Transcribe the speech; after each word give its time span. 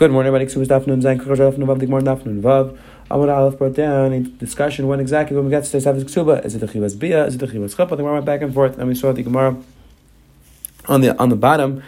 Good 0.00 0.12
morning, 0.12 0.34
everybody. 0.34 0.50
Ksubas 0.50 0.68
Daf 0.68 0.86
Nun 0.86 1.02
Zayin 1.02 1.20
Kachar 1.20 1.36
Daf 1.36 1.58
Nun 1.58 1.68
Vav 1.68 1.78
Digmar 1.78 2.00
Daf 2.00 2.24
Nun 2.24 2.40
Vav. 2.40 2.74
Amud 3.10 3.30
Aleph 3.30 3.58
brought 3.58 3.74
down 3.74 4.14
a 4.14 4.20
discussion 4.20 4.88
when 4.88 4.98
exactly 4.98 5.36
when 5.36 5.44
we 5.44 5.50
got 5.50 5.62
to 5.64 5.76
Tesavis 5.76 6.04
Ksuba. 6.04 6.42
Is 6.42 6.54
it 6.54 6.60
the 6.60 6.66
Chivas 6.66 6.98
Bia? 6.98 7.26
Is 7.26 7.34
it 7.34 7.38
the 7.38 7.46
Chivas 7.46 7.76
Chapa? 7.76 7.96
The 7.96 7.96
Gemara 7.96 8.14
went 8.14 8.24
back 8.24 8.40
and 8.40 8.54
forth, 8.54 8.78
and 8.78 8.88
we 8.88 8.94
saw 8.94 9.12
the 9.12 9.22
Gemara 9.22 9.58
on 10.88 11.02
the 11.02 11.14
on 11.18 11.28
the 11.28 11.36
bottom 11.36 11.82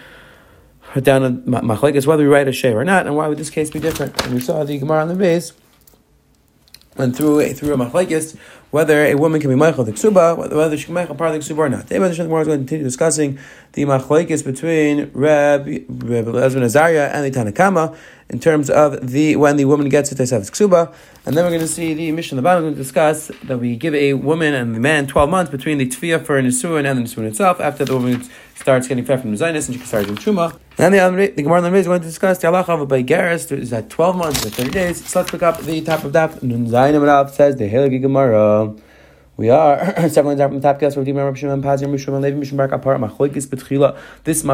down 1.00 1.22
on 1.22 1.42
Machlekes 1.44 2.06
whether 2.06 2.22
we 2.22 2.28
write 2.28 2.48
a 2.48 2.52
Sheh 2.52 2.74
or 2.74 2.84
not, 2.84 3.06
and 3.06 3.16
why 3.16 3.28
would 3.28 3.38
this 3.38 3.48
case 3.48 3.70
be 3.70 3.80
different? 3.80 4.22
And 4.24 4.34
we 4.34 4.40
saw 4.40 4.62
the 4.62 4.76
Gemara 4.76 5.00
on 5.00 5.08
the 5.08 5.14
base 5.14 5.54
went 6.96 7.16
through 7.16 7.40
a, 7.40 7.52
through 7.52 7.72
a 7.72 7.76
machlekes 7.76 8.36
whether 8.72 9.04
a 9.04 9.14
woman 9.14 9.38
can 9.38 9.50
be 9.50 9.54
meichel 9.54 9.84
the 9.84 9.92
ksuba, 9.92 10.50
whether 10.50 10.76
she 10.78 10.86
can 10.86 10.94
meichel 10.94 11.16
part 11.16 11.34
of 11.34 11.46
the 11.46 11.54
ksuba 11.54 11.58
or 11.58 11.68
not. 11.68 11.82
Today, 11.86 11.98
the 11.98 12.06
is 12.06 12.16
going 12.18 12.46
to 12.46 12.46
continue 12.56 12.82
discussing 12.82 13.38
the 13.74 13.84
machlekes 13.84 14.42
between 14.44 15.10
Reb 15.12 15.66
Reb 15.66 16.26
Elazar 16.26 16.62
Azariah 16.62 17.10
and 17.12 17.32
the 17.32 17.38
Tanakama 17.38 17.94
in 18.30 18.40
terms 18.40 18.70
of 18.70 19.10
the 19.10 19.36
when 19.36 19.56
the 19.58 19.66
woman 19.66 19.90
gets 19.90 20.08
to 20.08 20.14
Tesavis 20.14 20.50
Ksuba, 20.50 20.92
and 21.26 21.36
then 21.36 21.44
we're 21.44 21.50
going 21.50 21.60
to 21.60 21.68
see 21.68 21.92
the 21.92 22.10
mission 22.12 22.38
of 22.38 22.42
the 22.42 22.46
bottom 22.46 22.64
going 22.64 22.74
to 22.74 22.82
discuss 22.82 23.30
that 23.44 23.58
we 23.58 23.76
give 23.76 23.94
a 23.94 24.14
woman 24.14 24.54
and 24.54 24.74
the 24.74 24.80
man 24.80 25.06
12 25.06 25.28
months 25.28 25.50
between 25.50 25.76
the 25.76 25.86
tefiyah 25.86 26.24
for 26.24 26.40
Nisuin 26.40 26.90
and 26.90 26.98
the 26.98 27.02
Nisuin 27.02 27.24
itself 27.24 27.60
after 27.60 27.84
the 27.84 27.94
woman 27.94 28.26
starts 28.54 28.88
getting 28.88 29.04
fed 29.04 29.20
from 29.20 29.32
the 29.32 29.36
Zionist 29.36 29.68
and 29.68 29.74
she 29.74 29.78
can 29.80 29.86
start 29.86 30.06
doing 30.06 30.16
Truma. 30.16 30.58
And 30.78 30.94
then 30.94 31.16
the, 31.16 31.26
the 31.28 31.42
Gemara 31.42 31.60
the 31.60 31.74
is 31.74 31.86
going 31.86 32.00
to 32.00 32.06
discuss 32.06 32.38
the 32.38 32.48
halacha 32.48 32.70
of 32.70 32.90
a 32.90 33.02
Geras, 33.02 33.52
is 33.52 33.70
that 33.70 33.90
12 33.90 34.16
months 34.16 34.46
or 34.46 34.50
30 34.50 34.70
days. 34.70 35.06
So 35.06 35.20
let's 35.20 35.30
pick 35.30 35.42
up 35.42 35.60
the 35.60 35.80
top 35.82 36.04
of 36.04 36.12
that. 36.14 36.42
Nun 36.42 36.66
Zayin 36.66 37.30
says 37.30 37.56
the 37.56 37.68
Halagi 37.68 38.00
Gemara. 38.00 38.61
We 39.36 39.48
are. 39.50 40.08
From. 43.64 43.96
This 44.24 44.44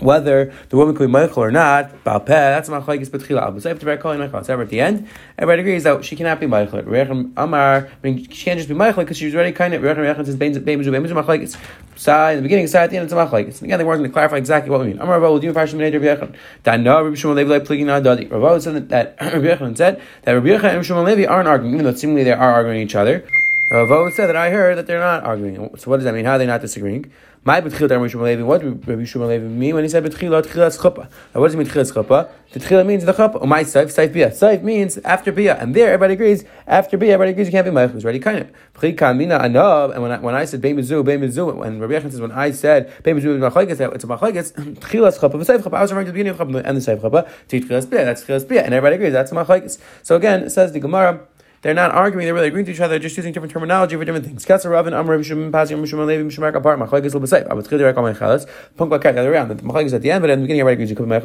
whether 0.00 0.52
the 0.68 0.76
woman 0.76 0.94
could 0.94 1.06
be 1.06 1.12
Michael 1.12 1.42
or 1.42 1.50
not, 1.50 1.90
Balpeh, 2.04 2.26
that's 2.26 2.68
Machlaikis 2.68 3.08
Betchila. 3.08 3.46
Abu 3.46 3.60
Saif 3.60 3.78
to 3.80 3.86
Berakol 3.86 4.18
Michael. 4.18 4.44
However, 4.44 4.62
at 4.62 4.68
the 4.70 4.80
end, 4.80 5.08
everybody 5.38 5.60
agrees 5.60 5.84
that 5.84 6.04
she 6.04 6.16
cannot 6.16 6.40
be 6.40 6.46
Michael. 6.46 6.82
Rechem 6.82 7.32
Amar, 7.36 7.88
I 7.88 7.90
mean, 8.02 8.28
she 8.30 8.44
can't 8.44 8.58
just 8.58 8.68
be 8.68 8.74
Michael 8.74 9.02
because 9.04 9.16
she 9.16 9.26
was 9.26 9.34
already 9.34 9.52
kind 9.52 9.74
of, 9.74 9.82
Rechem 9.82 9.98
Rechem 9.98 10.24
says, 10.24 10.36
Bein 10.36 10.52
Bein 10.64 10.82
Machlaikis. 10.82 11.56
Sai 11.96 12.32
in 12.32 12.38
the 12.38 12.42
beginning, 12.42 12.66
Sai 12.66 12.84
at 12.84 12.90
the 12.90 12.96
end, 12.96 13.04
it's 13.04 13.14
Machlaikis. 13.14 13.60
And 13.60 13.62
again, 13.62 13.78
they 13.78 13.84
weren't 13.84 13.98
going 13.98 14.10
to 14.10 14.12
clarify 14.12 14.36
exactly 14.36 14.70
what 14.70 14.80
we 14.80 14.86
mean. 14.86 14.98
Amar 14.98 15.20
Rabbi, 15.20 15.40
do 15.40 15.46
you 15.46 15.52
Farshim 15.52 15.74
Neder 15.74 16.02
Rabbi 16.02 16.26
Yechon? 16.26 16.34
Dana, 16.62 17.02
Rabbi 17.04 17.14
Shimon 17.14 17.36
Levi, 17.36 17.50
like 17.50 17.64
Pligin 17.64 17.86
Adadi. 17.86 18.30
Rabbi 18.30 18.58
said 18.58 18.88
that, 18.88 19.16
Rabbi 19.20 19.46
Yechon 19.46 19.76
said 19.76 20.00
that 20.22 20.32
Rabbi 20.32 20.48
Yechon 20.48 20.54
and 20.54 20.64
Rabbi 20.64 20.82
Shimon 20.82 21.04
Levi 21.04 21.26
aren't 21.26 21.48
arguing, 21.48 21.74
even 21.74 21.84
though 21.84 21.94
seemingly 21.94 22.24
they 22.24 22.32
are 22.32 22.52
arguing 22.52 22.80
each 22.80 22.94
other. 22.94 23.24
Ravo 23.70 24.10
said 24.10 24.26
that 24.26 24.34
I 24.34 24.50
heard 24.50 24.78
that 24.78 24.88
they're 24.88 24.98
not 24.98 25.22
arguing. 25.22 25.76
So 25.76 25.90
what 25.90 25.98
does 25.98 26.04
that 26.04 26.12
mean? 26.12 26.24
How 26.24 26.32
are 26.32 26.38
they 26.38 26.46
not 26.46 26.60
disagreeing? 26.60 27.12
My 27.42 27.62
betchilat 27.62 27.88
Rabbi 27.88 28.04
Shmuel 28.04 28.24
Levi. 28.24 28.42
What 28.42 28.62
Rabbi 28.62 29.04
Shmuel 29.04 29.28
Levi 29.28 29.46
mean 29.46 29.74
when 29.74 29.82
he 29.82 29.88
said 29.88 30.04
betchilat 30.04 30.44
tchilas 30.44 30.78
chuppah? 30.78 31.08
Now 31.34 31.40
what 31.40 31.46
does 31.46 31.54
he 31.54 31.58
mean 31.58 31.68
chuppah? 31.68 32.30
The 32.52 32.60
tchila 32.60 32.84
means 32.84 33.06
the 33.06 33.14
chuppah. 33.14 33.38
Oh, 33.40 33.46
my 33.46 33.64
saif 33.64 33.86
saif 33.86 34.12
bia. 34.12 34.28
Saif 34.28 34.62
means 34.62 34.98
after 34.98 35.32
bia, 35.32 35.56
and 35.56 35.74
there 35.74 35.86
everybody 35.86 36.12
agrees. 36.12 36.44
After 36.66 36.98
bia, 36.98 37.14
everybody 37.14 37.30
agrees 37.30 37.46
you 37.46 37.52
can't 37.52 37.64
be 37.64 37.70
ma'ich. 37.70 37.92
Who's 37.92 38.04
ready? 38.04 38.18
Kind 38.18 38.40
of. 38.40 39.16
Mina 39.16 39.38
anab. 39.38 39.94
And 39.94 40.02
when 40.02 40.12
I, 40.12 40.18
when 40.18 40.34
I 40.34 40.44
said 40.44 40.60
beimazu 40.60 41.02
beimazu, 41.02 41.56
when 41.56 41.80
Rabbi 41.80 41.94
Yechon 41.94 42.10
says 42.10 42.20
when 42.20 42.32
I 42.32 42.50
said 42.50 42.92
beimazu 43.02 43.38
machlekes, 43.38 43.94
it's 43.94 44.04
a 44.04 44.06
machlekes 44.06 44.52
tchilas 44.78 45.18
chuppah. 45.18 45.42
The 45.42 45.50
saif 45.50 45.60
chuppah. 45.60 45.78
I 45.78 45.80
was 45.80 45.92
referring 45.92 46.08
to 46.08 46.12
the 46.12 46.18
beginning 46.18 46.38
of 46.38 46.46
chuppah 46.46 46.62
and 46.62 46.76
the 46.76 46.82
saif 46.82 47.00
chuppah. 47.00 47.26
Tchilas 47.48 47.88
bia. 47.88 48.04
That's 48.04 48.22
tchilas 48.22 48.46
bia, 48.46 48.64
and 48.64 48.74
everybody 48.74 48.96
agrees 48.96 49.14
that's 49.14 49.32
a 49.32 49.34
machlekes. 49.34 49.78
So 50.02 50.14
again, 50.14 50.42
it 50.42 50.50
says 50.50 50.72
the 50.72 50.80
Gemara. 50.80 51.26
They're 51.62 51.74
not 51.74 51.90
arguing, 51.90 52.24
they're 52.24 52.32
really 52.32 52.48
agreeing 52.48 52.64
to 52.64 52.72
each 52.72 52.80
other, 52.80 52.92
they're 52.92 53.00
just 53.00 53.18
using 53.18 53.34
different 53.34 53.52
terminology 53.52 53.94
for 53.94 54.02
different 54.02 54.24
things. 54.24 54.48
Ravin, 54.48 54.94
Amr, 54.94 55.18
Mishum, 55.18 55.50
Mishum, 55.50 56.06
Levi, 56.06 56.22
Mishum, 56.22 56.56
apart, 56.56 56.78
Machlekes, 56.78 57.12
Lebesayf. 57.12 57.50
I 57.50 57.52
would 57.52 57.68
clear 57.68 57.80
direct 57.80 57.98
on 57.98 58.04
my 58.04 58.14
chalas. 58.14 58.48
Punk 58.78 58.90
the 58.90 59.08
other. 59.10 59.30
The 59.30 59.62
Machlekes 59.62 59.92
at 59.92 60.00
the 60.00 60.10
end, 60.10 60.22
but 60.22 60.30
at 60.30 60.36
the 60.36 60.40
beginning, 60.40 60.62
everybody 60.62 60.90
agrees. 60.90 60.98
And 60.98 61.12
Amr, 61.12 61.20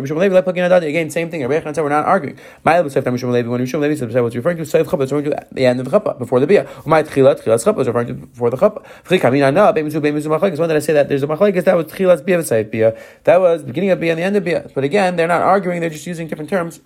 Mishum, 0.00 0.20
Levi. 0.20 0.38
Again, 0.88 1.10
same 1.10 1.30
thing. 1.30 1.46
We're 1.46 1.60
not 1.60 2.06
arguing. 2.06 2.38
My 2.64 2.80
Mishum, 2.80 3.30
Levi, 3.30 3.46
when 3.46 3.60
Mishum, 3.60 3.80
Levi 3.80 3.92
referring 4.34 4.56
to 4.56 4.62
it's 4.62 4.74
referring 4.74 5.24
to 5.24 5.46
the 5.52 5.66
end 5.66 5.80
of 5.80 5.90
the 5.90 5.98
Chuppah, 5.98 6.18
before 6.18 6.40
the 6.40 6.46
Bia. 6.46 6.66
My 6.86 7.02
Tchilat, 7.02 7.46
is 7.46 7.66
referring 7.86 8.06
to 8.06 8.14
before 8.14 8.48
the 8.48 8.56
did 8.56 8.72
I 10.76 10.78
say 10.78 10.94
that? 10.94 11.10
There's 11.10 11.22
a 11.22 11.26
Machlekes, 11.26 11.64
that 11.64 11.76
was 11.76 11.92
Tchilat 11.92 12.24
Bia, 12.24 12.64
Bia. 12.64 12.96
That 13.24 13.38
was 13.38 13.64
beginning 13.64 13.90
of 13.90 14.00
Bia 14.00 14.12
and 14.12 14.18
the 14.18 14.24
end 14.24 14.36
of 14.36 14.44
Bia. 14.44 14.70
But 14.74 14.84
again, 14.84 15.16
they're 15.16 15.28
not 15.28 15.42
arguing, 15.42 15.82
they're 15.82 15.90
just 15.90 16.06
using 16.06 16.26
different 16.26 16.48
terms 16.48 16.80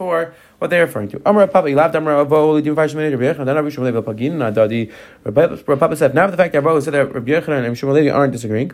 for 0.00 0.34
what 0.58 0.70
they're 0.70 0.86
referring 0.86 1.10
to. 1.10 1.20
Amar 1.26 1.46
Papa, 1.46 1.68
Ilav 1.68 1.92
Damar 1.92 2.24
Avo, 2.24 2.58
Lidim 2.58 2.74
Fash 2.74 2.94
Minute, 2.94 3.18
Rabbi 3.18 3.38
Yechon, 3.38 3.46
Rabbi 3.54 3.68
Shmuel 3.68 3.92
Levi 3.92 4.00
Pagin, 4.00 4.32
Nadadi. 4.32 4.90
Rabbi 5.24 5.76
Papa 5.76 5.94
said, 5.94 6.14
now 6.14 6.26
the 6.26 6.38
fact 6.38 6.54
that 6.54 6.62
Avo 6.64 6.82
said 6.82 6.94
that 6.94 7.12
Rabbi 7.12 7.32
Yechon 7.32 7.48
and 7.48 7.82
Rabbi 7.82 7.92
Levi 7.92 8.08
aren't 8.08 8.32
disagreeing. 8.32 8.72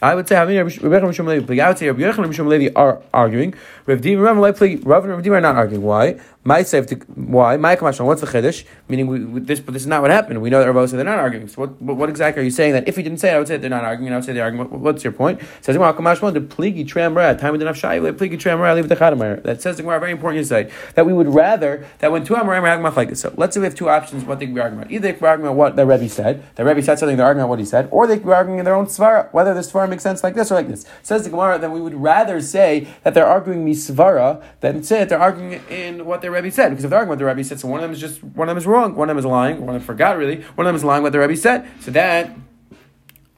I 0.00 0.14
would 0.14 0.28
say, 0.28 0.36
I 0.36 0.44
mean, 0.44 0.58
Rabbi 0.58 0.70
Yechon 0.70 1.18
and 1.18 1.28
Levi, 1.28 1.60
I 1.60 1.68
would 1.68 1.78
say 1.78 1.88
Rabbi 1.88 2.02
Yechon 2.02 2.24
and 2.24 2.38
Rabbi 2.38 2.50
Levi 2.50 2.72
are 2.76 3.02
arguing. 3.12 3.54
Rav 3.86 4.00
Dim, 4.00 4.20
Rav 4.20 4.36
and 4.62 4.86
Rav 4.86 5.22
Dim 5.22 5.32
are 5.32 5.40
not 5.40 5.56
arguing. 5.56 5.82
Why? 5.82 6.20
My 6.44 6.62
safe 6.62 6.88
why? 7.14 7.56
My 7.56 7.74
kamashon. 7.74 8.06
What's 8.06 8.20
the 8.20 8.26
chiddush? 8.26 8.64
Meaning, 8.88 9.06
we, 9.06 9.40
this, 9.40 9.60
but 9.60 9.74
this 9.74 9.82
is 9.82 9.86
not 9.88 10.02
what 10.02 10.10
happened. 10.10 10.40
We 10.40 10.50
know 10.50 10.60
that 10.60 10.72
Rav 10.72 10.88
said 10.88 10.98
they're 10.98 11.04
not 11.04 11.18
arguing. 11.18 11.48
So, 11.48 11.62
what, 11.62 11.80
what, 11.82 12.08
exactly 12.08 12.42
are 12.42 12.44
you 12.44 12.50
saying? 12.50 12.72
That 12.74 12.86
if 12.86 12.96
he 12.96 13.02
didn't 13.02 13.18
say 13.18 13.32
it, 13.32 13.34
I 13.34 13.38
would 13.38 13.48
say 13.48 13.56
they're 13.56 13.68
not 13.68 13.84
arguing. 13.84 14.12
I 14.12 14.16
would 14.16 14.24
say 14.24 14.32
they're 14.32 14.44
arguing. 14.44 14.70
What, 14.70 14.80
what's 14.80 15.04
your 15.04 15.12
point? 15.12 15.40
Says 15.62 15.76
Gemara 15.76 15.94
kamashon 15.94 16.32
the 16.32 16.40
pligi 16.40 16.86
tramra 16.86 17.38
time 17.38 17.54
enough 17.56 17.76
shy 17.76 17.98
pligi 17.98 18.38
tramra 18.38 18.74
leave 18.76 18.88
the 18.88 18.96
chadamer. 18.96 19.42
That 19.42 19.60
says 19.60 19.76
the 19.76 19.82
Gemara 19.82 19.98
very 19.98 20.12
important 20.12 20.38
insight 20.38 20.70
that 20.94 21.04
we 21.04 21.12
would 21.12 21.28
rather 21.28 21.86
that 21.98 22.12
when 22.12 22.24
two 22.24 22.34
amarim 22.34 22.62
are 22.62 22.68
arguing 22.68 22.94
like 22.94 23.08
this. 23.08 23.20
So 23.20 23.34
let's 23.36 23.54
say 23.54 23.60
we 23.60 23.64
have 23.64 23.74
two 23.74 23.88
options. 23.88 24.24
What 24.24 24.38
they 24.38 24.46
could 24.46 24.54
be 24.54 24.60
arguing 24.60 24.82
about. 24.82 24.92
Either 24.92 25.02
they 25.02 25.12
could 25.12 25.20
be 25.20 25.26
arguing 25.26 25.48
about 25.48 25.56
what 25.56 25.76
the 25.76 25.84
Rebbe 25.84 26.08
said. 26.08 26.44
The 26.54 26.64
Rebbe 26.64 26.82
said 26.82 26.98
something. 26.98 27.16
They're 27.16 27.26
arguing 27.26 27.44
about 27.44 27.50
what 27.50 27.58
he 27.58 27.64
said, 27.64 27.88
or 27.90 28.06
they 28.06 28.16
could 28.16 28.26
be 28.26 28.32
arguing 28.32 28.60
in 28.60 28.64
their 28.64 28.74
own 28.74 28.86
svara 28.86 29.30
whether 29.32 29.54
the 29.54 29.60
svara 29.60 29.87
makes 29.88 30.02
sense 30.02 30.22
like 30.22 30.34
this 30.34 30.50
or 30.50 30.54
like 30.54 30.68
this. 30.68 30.86
Says 31.02 31.24
the 31.24 31.30
Gemara. 31.30 31.58
Then 31.58 31.72
we 31.72 31.80
would 31.80 31.94
rather 31.94 32.40
say 32.40 32.88
that 33.02 33.14
they're 33.14 33.26
arguing 33.26 33.66
misvara 33.66 34.42
than 34.60 34.82
say 34.82 35.00
that 35.00 35.08
they're 35.08 35.20
arguing 35.20 35.60
in 35.68 36.04
what 36.04 36.22
the 36.22 36.30
Rebbe 36.30 36.50
said 36.50 36.70
because 36.70 36.84
if 36.84 36.90
they're 36.90 36.98
arguing 36.98 37.10
what 37.10 37.18
the 37.18 37.26
Rebbe 37.26 37.44
said. 37.44 37.60
So 37.60 37.68
one 37.68 37.80
of 37.80 37.82
them 37.82 37.92
is 37.92 38.00
just 38.00 38.22
one 38.22 38.48
of 38.48 38.52
them 38.52 38.58
is 38.58 38.66
wrong, 38.66 38.94
one 38.94 39.08
of 39.08 39.16
them 39.16 39.18
is 39.18 39.26
lying, 39.26 39.60
one 39.60 39.74
of 39.74 39.80
them 39.80 39.86
forgot 39.86 40.16
really, 40.16 40.42
one 40.54 40.66
of 40.66 40.70
them 40.70 40.76
is 40.76 40.84
lying 40.84 41.02
what 41.02 41.12
the 41.12 41.18
Rebbe 41.18 41.36
said. 41.36 41.68
So 41.80 41.90
that 41.92 42.36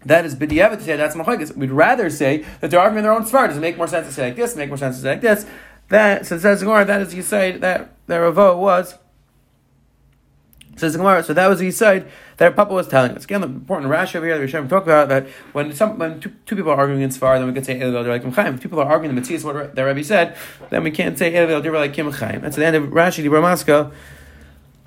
that 0.05 0.25
is 0.25 0.35
b'diavad 0.35 0.79
to 0.79 0.85
say 0.85 0.97
that's 0.97 1.15
machlekes. 1.15 1.55
We'd 1.57 1.71
rather 1.71 2.09
say 2.11 2.45
that 2.61 2.71
they're 2.71 2.81
arguing 2.81 3.03
their 3.03 3.13
own 3.13 3.25
svara. 3.25 3.49
Does 3.49 3.59
it 3.59 3.61
make 3.61 3.77
more 3.77 3.89
sense 3.89 4.07
to 4.07 4.13
say 4.13 4.27
like 4.27 4.37
this? 4.37 4.57
Make 4.57 4.69
more 4.69 4.79
sense 4.79 4.97
to 4.97 5.03
say 5.03 5.11
like 5.11 5.21
this? 5.21 5.47
That 5.89 6.23
it 6.23 6.25
says 6.25 6.63
Gemara. 6.63 6.85
That 6.85 7.03
is 7.03 7.15
you 7.15 7.23
say 7.23 7.53
that 7.59 7.93
that 8.07 8.17
Ravo 8.17 8.57
was. 8.57 8.97
Says 10.81 10.95
the 10.95 10.99
Gemara. 10.99 11.23
So 11.23 11.35
that 11.35 11.47
was 11.47 11.59
the 11.59 11.71
side 11.71 12.09
that 12.39 12.57
Papa 12.57 12.73
was 12.73 12.89
telling 12.89 13.13
us. 13.13 13.25
Again, 13.25 13.43
the 13.43 13.49
important 13.49 13.93
Rashi 13.93 14.17
over 14.17 14.25
here 14.25 14.39
that 14.39 14.49
should 14.49 14.69
talk 14.71 14.85
about 14.85 15.11
that 15.11 15.29
when 15.53 15.75
some 15.75 15.99
when 15.99 16.21
two, 16.21 16.33
two 16.47 16.57
people 16.57 16.73
are 16.73 16.77
arguing 16.79 17.03
in 17.03 17.11
Sfar, 17.11 17.39
then 17.39 17.47
we 17.47 17.53
can 17.53 17.63
say 17.63 17.79
they're 17.79 17.91
like 17.91 18.25
Chaim. 18.35 18.55
If 18.55 18.63
people 18.63 18.81
are 18.81 18.87
arguing 18.87 19.15
the 19.15 19.21
Matthias, 19.21 19.45
what 19.45 19.75
the 19.75 19.85
Rebbe 19.85 20.03
said, 20.03 20.39
then 20.71 20.83
we 20.83 20.91
can't 20.91 21.19
say 21.19 21.31
they're 21.31 21.73
like 21.73 21.93
Kim 21.93 22.11
Chaim. 22.11 22.41
That's 22.41 22.57
the 22.57 22.65
end 22.65 22.77
of 22.77 22.85
Rashi, 22.85 23.23
the 23.23 23.29
Bramaska. 23.29 23.93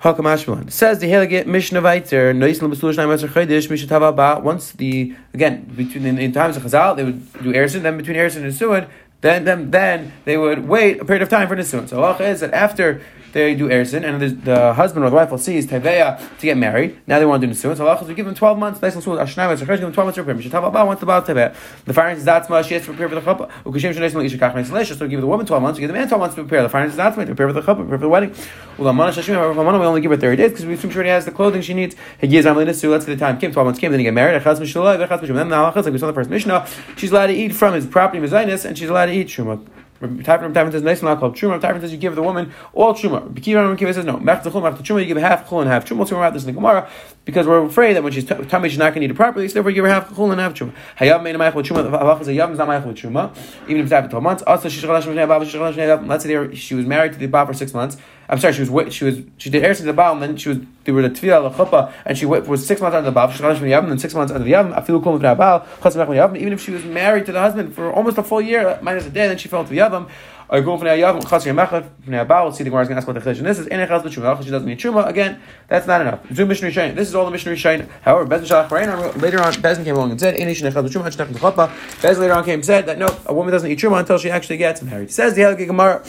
Hakamashmalan 0.00 0.70
says 0.70 0.98
the 0.98 1.06
Helige 1.06 1.46
Mishnah 1.46 1.80
Viter 1.80 2.36
Noislam 2.36 2.74
Besulish 2.74 2.96
Naimas 2.96 3.26
Chaydish 3.26 3.68
Mishatava 3.68 4.14
Ba. 4.14 4.38
Once 4.42 4.72
the 4.72 5.14
again 5.32 5.62
between 5.76 6.04
in, 6.04 6.18
in 6.18 6.32
times 6.32 6.58
of 6.58 6.64
Chazal 6.64 6.96
they 6.96 7.04
would 7.04 7.32
do 7.34 7.52
Erison, 7.52 7.82
then 7.82 7.96
between 7.96 8.16
Erison 8.16 8.42
and 8.42 8.52
Suad, 8.52 8.90
then 9.22 9.44
then 9.44 9.70
then 9.70 10.12
they 10.26 10.36
would 10.36 10.68
wait 10.68 11.00
a 11.00 11.04
period 11.06 11.22
of 11.22 11.30
time 11.30 11.48
for 11.48 11.56
Nisuin. 11.56 11.88
So 11.88 12.02
Allah 12.02 12.22
is 12.22 12.40
that 12.40 12.52
after 12.52 13.00
they 13.34 13.54
do 13.56 13.68
Ersin, 13.68 14.04
and 14.04 14.22
the, 14.22 14.28
the, 14.28 14.74
husband 14.74 15.04
or 15.04 15.10
the 15.10 15.16
wife 15.16 15.30
will 15.32 15.38
see 15.38 15.56
is 15.56 15.66
Teveya 15.66 16.38
to 16.38 16.46
get 16.46 16.56
married. 16.56 16.96
Now 17.08 17.18
they 17.18 17.26
want 17.26 17.40
to 17.40 17.48
do 17.48 17.52
Nisuin. 17.52 17.76
So 17.76 17.84
Allah 17.84 18.02
we 18.06 18.14
give 18.14 18.26
them 18.26 18.34
12 18.34 18.58
months. 18.58 18.80
Nice 18.80 18.94
and 18.94 19.04
Ashnai, 19.04 19.58
give 19.58 19.80
them 19.80 19.92
12 19.92 19.96
months 19.96 20.14
to 20.14 20.22
prepare. 20.22 20.40
Mishatava 20.40 20.86
wants 20.86 21.00
the 21.00 21.06
Baal 21.06 21.20
Teveya. 21.20 21.52
The 21.84 21.92
fire 21.92 22.10
is 22.10 22.24
Zatzma, 22.24 22.64
she 22.64 22.74
has 22.74 22.84
to 22.84 22.94
prepare 22.94 23.08
for 23.08 23.16
the 23.16 23.20
Chuppah. 23.20 23.50
Ukashim 23.64 23.92
Shanais 23.92 24.14
Mal 24.14 24.22
Ishakach 24.22 24.54
Meselesha. 24.54 24.96
So 24.96 25.08
give 25.08 25.20
the 25.20 25.26
woman 25.26 25.44
12 25.44 25.62
months, 25.62 25.80
give 25.80 25.88
the 25.88 25.94
man 25.94 26.06
12 26.06 26.20
months 26.20 26.36
to 26.36 26.42
prepare. 26.42 26.62
The 26.62 26.68
fire 26.68 26.86
is 26.86 26.94
Zatzma, 26.94 27.16
to 27.16 27.26
prepare 27.26 27.48
for 27.48 27.52
the 27.54 27.62
Chuppah, 27.62 27.76
prepare 27.78 27.98
for 27.98 28.04
the 28.04 28.08
wedding. 28.08 28.30
Ulamana 28.78 29.12
Shashim, 29.12 29.34
however, 29.34 29.78
we 29.78 29.84
only 29.84 30.00
give 30.00 30.12
her 30.12 30.16
30 30.16 30.36
days 30.36 30.50
because 30.52 30.66
we 30.66 30.74
assume 30.74 30.90
she 30.90 30.96
already 30.96 31.10
has 31.10 31.24
the 31.24 31.32
clothing 31.32 31.60
she 31.60 31.74
needs. 31.74 31.96
He 32.20 32.28
gives 32.28 32.46
Amalina 32.46 32.68
Nisu, 32.68 32.88
let's 32.88 33.04
get 33.04 33.18
the 33.18 33.24
time. 33.24 33.38
Kim, 33.38 33.52
12 33.52 33.66
months 33.66 33.80
came, 33.80 33.90
then 33.90 33.98
he 33.98 34.04
get 34.04 34.14
married. 34.14 34.40
Achaz 34.40 34.60
Mishalai, 34.60 35.04
Achaz 35.04 35.20
Mishalai. 35.20 35.34
Then 35.34 35.48
the 35.48 35.56
halachas, 35.56 35.84
like 35.84 35.92
we 35.92 35.98
saw 35.98 36.06
the 36.06 36.12
first 36.12 36.30
Mishnah, 36.30 36.68
she's 36.96 37.10
allowed 37.10 37.26
to 37.26 37.34
eat 37.34 37.52
from 37.52 37.74
his 37.74 37.84
property, 37.84 38.24
Mizainis, 38.24 38.64
and 38.64 38.78
she's 38.78 38.88
allowed 38.88 39.06
to 39.06 39.12
eat 39.12 39.26
Shumah. 39.26 39.66
Tafin 40.08 40.52
Tafin 40.52 40.72
says 40.72 40.82
nice 40.82 41.02
and 41.02 41.18
called 41.18 41.36
truma. 41.36 41.60
Tafin 41.60 41.80
says 41.80 41.92
you 41.92 41.98
give 41.98 42.14
the 42.14 42.22
woman 42.22 42.52
all 42.72 42.94
truma. 42.94 43.32
Bekiva 43.32 43.76
Kiva 43.78 43.94
says 43.94 44.04
no. 44.04 44.18
Mech 44.18 44.42
the 44.42 44.50
mech 44.60 44.76
the 44.76 44.82
truma. 44.82 45.00
You 45.00 45.06
give 45.06 45.16
half 45.16 45.48
chul 45.48 45.60
and 45.60 45.70
half 45.70 45.84
truma. 45.84 46.06
So 46.06 46.16
we're 46.16 46.22
about 46.22 46.34
this 46.34 46.42
in 46.42 46.46
the 46.46 46.52
Gemara 46.52 46.88
because 47.24 47.46
we're 47.46 47.64
afraid 47.64 47.94
that 47.94 48.02
when 48.02 48.12
she's 48.12 48.24
tummy 48.24 48.68
she's 48.68 48.78
not 48.78 48.94
going 48.94 49.00
to 49.00 49.06
eat 49.06 49.10
it 49.10 49.14
properly. 49.14 49.48
So 49.48 49.54
therefore, 49.54 49.70
you 49.70 49.76
give 49.76 49.84
her 49.84 49.90
half 49.90 50.10
chul 50.10 50.30
and 50.30 50.40
half 50.40 50.54
truma. 50.54 50.72
Hayav 50.98 51.22
made 51.22 51.34
a 51.34 51.38
with 51.38 51.66
truma. 51.66 51.90
Halacha 51.90 52.20
is 52.22 52.28
a 52.28 52.32
yav 52.32 52.52
is 52.52 52.58
not 52.58 52.86
with 52.86 52.96
truma. 52.96 53.34
Even 53.64 53.78
if 53.78 53.84
it's 53.84 53.92
after 53.92 54.10
twelve 54.10 54.22
months. 54.22 54.42
Also, 54.42 54.68
she's 54.68 54.84
let's 54.84 56.24
say 56.24 56.54
she 56.54 56.74
was 56.74 56.86
married 56.86 57.12
to 57.12 57.18
the 57.18 57.26
Bab 57.26 57.46
for 57.46 57.54
six 57.54 57.72
months. 57.72 57.96
I'm 58.28 58.38
sorry, 58.38 58.54
she 58.54 58.64
was 58.64 58.94
she 58.94 59.04
was 59.04 59.18
she 59.38 59.50
did 59.50 59.62
eretz 59.62 59.82
the 59.82 59.92
Baal, 59.92 60.14
and 60.14 60.22
then 60.22 60.36
she 60.36 60.48
was 60.48 60.58
they 60.84 60.92
were 60.92 61.02
the 61.02 61.10
tefillah 61.10 61.52
chuppah, 61.54 61.92
and 62.04 62.16
she 62.16 62.26
was 62.26 62.66
six 62.66 62.80
months 62.80 62.94
under 62.94 63.10
the 63.10 63.14
Baal. 63.14 63.30
She 63.30 63.40
got 63.40 63.48
was 63.48 63.60
and 63.60 63.90
then 63.90 63.98
six 63.98 64.14
months 64.14 64.32
under 64.32 64.44
the 64.44 64.52
Yavim. 64.52 65.02
Cool 65.02 65.12
with 65.14 65.22
Baal. 65.22 66.36
Even 66.36 66.52
if 66.52 66.60
she 66.60 66.70
was 66.70 66.84
married 66.84 67.26
to 67.26 67.32
the 67.32 67.40
husband 67.40 67.74
for 67.74 67.92
almost 67.92 68.18
a 68.18 68.22
full 68.22 68.40
year, 68.40 68.68
uh, 68.68 68.78
minus 68.82 69.06
a 69.06 69.10
day, 69.10 69.28
then 69.28 69.36
she 69.36 69.48
fell 69.48 69.64
to 69.64 69.70
the 69.70 69.78
Yavim. 69.78 70.08
I 70.50 70.60
go 70.60 70.76
from 70.76 70.88
Yavim, 70.88 71.22
Chasri 71.22 71.54
Mechad, 71.54 71.88
from 72.04 72.12
Abal, 72.12 72.54
see 72.54 72.64
the 72.64 72.70
Gemara 72.70 72.82
is 72.82 72.88
going 72.88 72.96
to 72.96 73.00
ask 73.00 73.08
about 73.08 73.24
the 73.24 73.42
this 73.42 73.58
is 73.58 73.66
Enech 73.66 73.88
Chas 73.88 74.02
B'Truma, 74.02 74.44
she 74.44 74.50
doesn't 74.50 74.68
need 74.68 74.78
Truma. 74.78 75.08
Again, 75.08 75.40
that's 75.68 75.86
not 75.86 76.02
enough. 76.02 76.20
Zoom 76.34 76.48
Mishnah 76.48 76.68
Shain. 76.68 76.94
This 76.94 77.08
is 77.08 77.14
all 77.14 77.24
the 77.24 77.30
Mishnah 77.30 77.52
Shain. 77.52 77.88
However, 78.02 78.26
Bezin 78.26 78.46
Shalach 78.46 78.68
Barayin, 78.68 79.22
later 79.22 79.42
on, 79.42 79.52
Bezin 79.54 79.84
came 79.84 79.96
along 79.96 80.10
and 80.10 80.20
said, 80.20 80.34
Any 80.34 80.52
Enech 80.54 80.72
Chas 80.72 80.74
B'Truma, 80.74 81.10
Shnech 81.10 81.32
B'Chotba. 81.32 81.68
Bezin 82.02 82.18
later 82.18 82.34
on 82.34 82.44
came 82.44 82.54
and 82.54 82.64
said 82.64 82.84
that 82.86 82.98
no, 82.98 83.08
a 83.24 83.32
woman 83.32 83.52
doesn't 83.52 83.70
eat 83.70 83.78
Truma 83.78 84.00
until 84.00 84.18
she 84.18 84.30
actually 84.30 84.58
gets 84.58 84.82
married. 84.82 85.10
Says 85.10 85.34
the 85.34 85.40
Helgi 85.40 85.66
Gemara, 85.66 86.04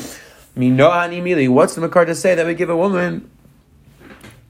What's 0.58 1.76
the 1.76 1.82
Makar 1.82 2.06
to 2.06 2.16
say 2.16 2.36
that 2.36 2.46
we 2.46 2.56
give 2.56 2.70
a 2.70 2.78
woman 2.78 3.30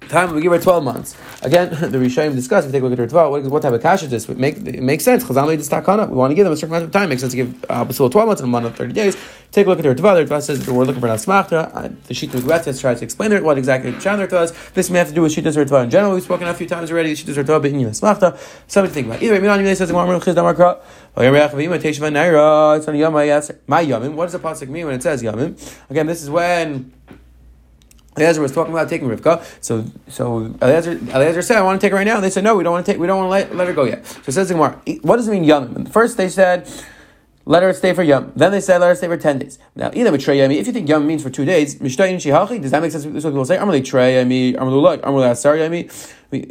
time 0.09 0.33
we 0.33 0.41
give 0.41 0.51
her 0.51 0.59
12 0.59 0.83
months. 0.83 1.15
Again, 1.41 1.69
the 1.91 1.97
Rishayim 1.97 2.35
discuss, 2.35 2.65
if 2.65 2.69
you 2.69 2.71
take 2.73 2.81
a 2.81 2.85
look 2.85 2.93
at 2.93 2.99
her 2.99 3.07
12, 3.07 3.31
what, 3.31 3.43
what 3.43 3.61
type 3.61 3.73
of 3.73 3.81
cash 3.81 4.03
is 4.03 4.09
this? 4.09 4.27
It, 4.29 4.37
make, 4.37 4.57
it 4.57 4.81
makes 4.81 5.03
sense. 5.03 5.23
Chazal 5.23 5.47
made 5.47 5.59
this 5.59 5.69
takana. 5.69 6.09
We 6.09 6.15
want 6.15 6.31
to 6.31 6.35
give 6.35 6.45
them 6.45 6.53
a 6.53 6.57
certain 6.57 6.75
amount 6.75 6.85
of 6.85 6.91
time. 6.91 7.03
It 7.03 7.09
makes 7.09 7.21
sense 7.21 7.33
to 7.33 7.37
give 7.37 7.65
uh, 7.69 7.85
12 7.85 8.13
months 8.13 8.41
and 8.41 8.47
a 8.47 8.51
month 8.51 8.65
of 8.65 8.75
30 8.75 8.93
days. 8.93 9.17
Take 9.51 9.67
a 9.67 9.69
look 9.69 9.79
at 9.79 9.85
her 9.85 9.95
12. 9.95 10.29
Her 10.29 10.41
says 10.41 10.67
we're 10.69 10.83
looking 10.83 10.99
for 10.99 11.07
an 11.07 11.15
asmachta. 11.15 11.95
The 12.07 12.13
sheet 12.13 12.33
of 12.33 12.43
Gretz 12.43 12.79
tries 12.81 12.99
to 12.99 13.05
explain 13.05 13.31
it, 13.31 13.43
what 13.43 13.57
exactly 13.57 13.93
Chandler 13.99 14.27
does. 14.27 14.53
This 14.71 14.89
may 14.89 14.99
have 14.99 15.07
to 15.07 15.13
do 15.13 15.21
with 15.21 15.31
sheet 15.31 15.45
her 15.45 15.65
12 15.65 15.85
in 15.85 15.89
general. 15.89 16.13
We've 16.13 16.23
spoken 16.23 16.47
a 16.47 16.53
few 16.53 16.67
times 16.67 16.91
already. 16.91 17.15
Sheet 17.15 17.35
her 17.35 17.43
12, 17.43 17.61
but 17.61 17.71
in 17.71 17.79
asmachta. 17.79 18.37
Something 18.67 18.89
to 18.89 18.93
think 18.93 19.07
about. 19.07 19.23
Either 19.23 19.41
way, 19.41 19.75
says, 19.75 19.91
Yomim. 23.85 24.13
What 24.13 24.25
does 24.25 24.33
the 24.33 24.39
pasuk 24.39 24.67
mean 24.67 24.85
when 24.85 24.95
it 24.95 25.03
says 25.03 25.23
Yomim? 25.23 25.55
Again, 25.89 26.07
this 26.07 26.21
is 26.21 26.29
when 26.29 26.91
Eliezer 28.17 28.41
was 28.41 28.51
talking 28.51 28.73
about 28.73 28.89
taking 28.89 29.07
Rivka. 29.07 29.43
So, 29.61 29.85
so 30.07 30.55
Eliezer, 30.61 30.91
Eliezer 31.13 31.41
said, 31.41 31.57
"I 31.57 31.61
want 31.61 31.79
to 31.79 31.85
take 31.85 31.91
her 31.91 31.97
right 31.97 32.07
now." 32.07 32.15
And 32.15 32.23
they 32.23 32.29
said, 32.29 32.43
"No, 32.43 32.55
we 32.55 32.63
don't 32.63 32.73
want 32.73 32.85
to 32.85 32.91
take. 32.91 32.99
We 32.99 33.07
don't 33.07 33.17
want 33.17 33.27
to 33.27 33.49
let, 33.49 33.55
let 33.55 33.67
her 33.67 33.73
go 33.73 33.83
yet." 33.83 34.05
So 34.05 34.31
says 34.31 34.49
the 34.49 34.57
"What 34.57 35.15
does 35.17 35.27
it 35.27 35.31
mean 35.31 35.43
Yom?" 35.43 35.85
First, 35.85 36.17
they 36.17 36.29
said. 36.29 36.69
Let 37.47 37.61
her 37.61 37.73
stay 37.73 37.93
for 37.93 38.01
Yom. 38.01 38.31
Then 38.35 38.51
they 38.51 38.59
said 38.59 38.81
let 38.81 38.87
her 38.87 38.95
stay 38.95 39.05
for 39.05 39.17
ten 39.17 39.37
days. 39.37 39.59
Now, 39.75 39.91
either 39.93 40.17
Trey 40.17 40.39
Yami, 40.39 40.57
if 40.57 40.65
you 40.65 40.73
think 40.73 40.89
Yom 40.89 41.05
means 41.05 41.21
for 41.21 41.29
two 41.29 41.45
days, 41.45 41.75
Mishtayin 41.75 42.15
Shihachi, 42.15 42.59
does 42.59 42.71
that 42.71 42.81
make 42.81 42.91
sense? 42.91 43.03
That's 43.03 43.23
what 43.23 43.31
people 43.31 43.45
say. 43.45 43.57
Amarli 43.57 43.85
Trey 43.85 44.15
Yami, 44.15 44.55
Amarli 44.55 44.81
Lug, 44.81 45.01
Amarli 45.03 45.29
Asar 45.29 45.55
Yami. 45.55 45.91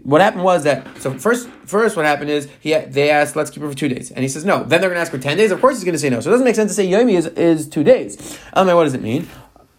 What 0.04 0.20
happened 0.20 0.44
was 0.44 0.62
that 0.62 0.86
so 1.02 1.12
first, 1.18 1.48
first 1.66 1.96
what 1.96 2.06
happened 2.06 2.30
is 2.30 2.48
he 2.60 2.74
they 2.78 3.10
asked 3.10 3.34
let's 3.34 3.50
keep 3.50 3.64
her 3.64 3.68
for 3.68 3.76
two 3.76 3.88
days, 3.88 4.12
and 4.12 4.20
he 4.20 4.28
says 4.28 4.44
no. 4.44 4.62
Then 4.62 4.80
they're 4.80 4.88
going 4.88 4.94
to 4.94 5.00
ask 5.00 5.10
for 5.10 5.18
ten 5.18 5.36
days. 5.36 5.50
Of 5.50 5.60
course, 5.60 5.74
he's 5.74 5.84
going 5.84 5.94
to 5.94 5.98
say 5.98 6.10
no. 6.10 6.20
So 6.20 6.30
it 6.30 6.34
doesn't 6.34 6.44
make 6.44 6.54
sense 6.54 6.70
to 6.70 6.74
say 6.76 6.86
Yami 6.86 7.14
is, 7.14 7.26
is 7.26 7.68
two 7.68 7.82
days. 7.82 8.16
Elamai, 8.56 8.76
what 8.76 8.84
does 8.84 8.94
it 8.94 9.02
mean? 9.02 9.28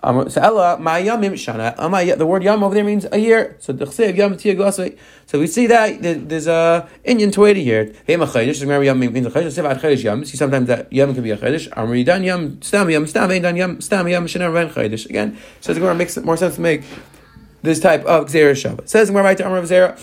Um, 0.06 0.30
so 0.30 0.40
Ella 0.40 0.78
Ma'ayamim 0.80 1.34
Shana. 1.34 2.18
The 2.18 2.26
word 2.28 2.44
Yam 2.44 2.64
over 2.64 2.76
there 2.76 2.84
means 2.84 3.08
a 3.12 3.18
year. 3.18 3.56
So 3.60 3.74
the 3.74 3.86
Chsev 3.86 4.16
Yam 4.16 4.38
Tia 4.38 4.56
So 5.26 5.40
we 5.40 5.48
see 5.48 5.66
that 5.66 6.00
there's 6.30 6.46
a 6.46 6.88
Indian 7.04 7.32
Tuedi 7.32 7.64
here. 7.64 7.92
Hey 8.06 8.16
Machaydish. 8.16 8.62
Remember 8.62 8.84
Yam 8.84 9.00
means 9.00 9.26
a 9.26 9.32
Chaydish. 9.32 9.54
Sev 9.54 9.66
Ad 9.66 9.82
Chaydish 9.82 10.04
Yam. 10.04 10.24
See 10.24 10.38
sometimes 10.38 10.68
that 10.68 10.94
Yam 10.94 11.16
can 11.16 11.24
be 11.24 11.32
a 11.32 11.38
Chaydish. 11.38 11.70
Amri 11.70 12.06
Dan 12.06 12.24
Yam 12.24 12.62
Stam 12.62 12.88
Yam 12.92 13.08
Stam 13.08 13.32
Ein 13.32 13.42
Dan 13.42 13.56
Yam 13.56 13.82
Stam 13.82 14.08
Yam 14.08 14.28
Shana 14.28 14.54
Ren 14.54 14.70
Chaydish. 14.70 15.10
Again, 15.10 15.40
so 15.60 15.74
the 15.74 15.80
Gemara 15.80 15.96
makes 15.96 16.16
more 16.18 16.38
sense 16.38 16.56
to 16.56 16.62
make 16.62 16.84
this 17.64 17.80
type 17.80 18.06
of 18.06 18.28
Xer 18.28 18.52
Shabbat. 18.52 18.88
Says 18.88 19.08
the 19.08 19.12
Gemara 19.12 19.24
right 19.24 19.38
to 19.40 19.46
Amr 19.46 19.58
of 19.58 19.66
Zera. 19.66 20.00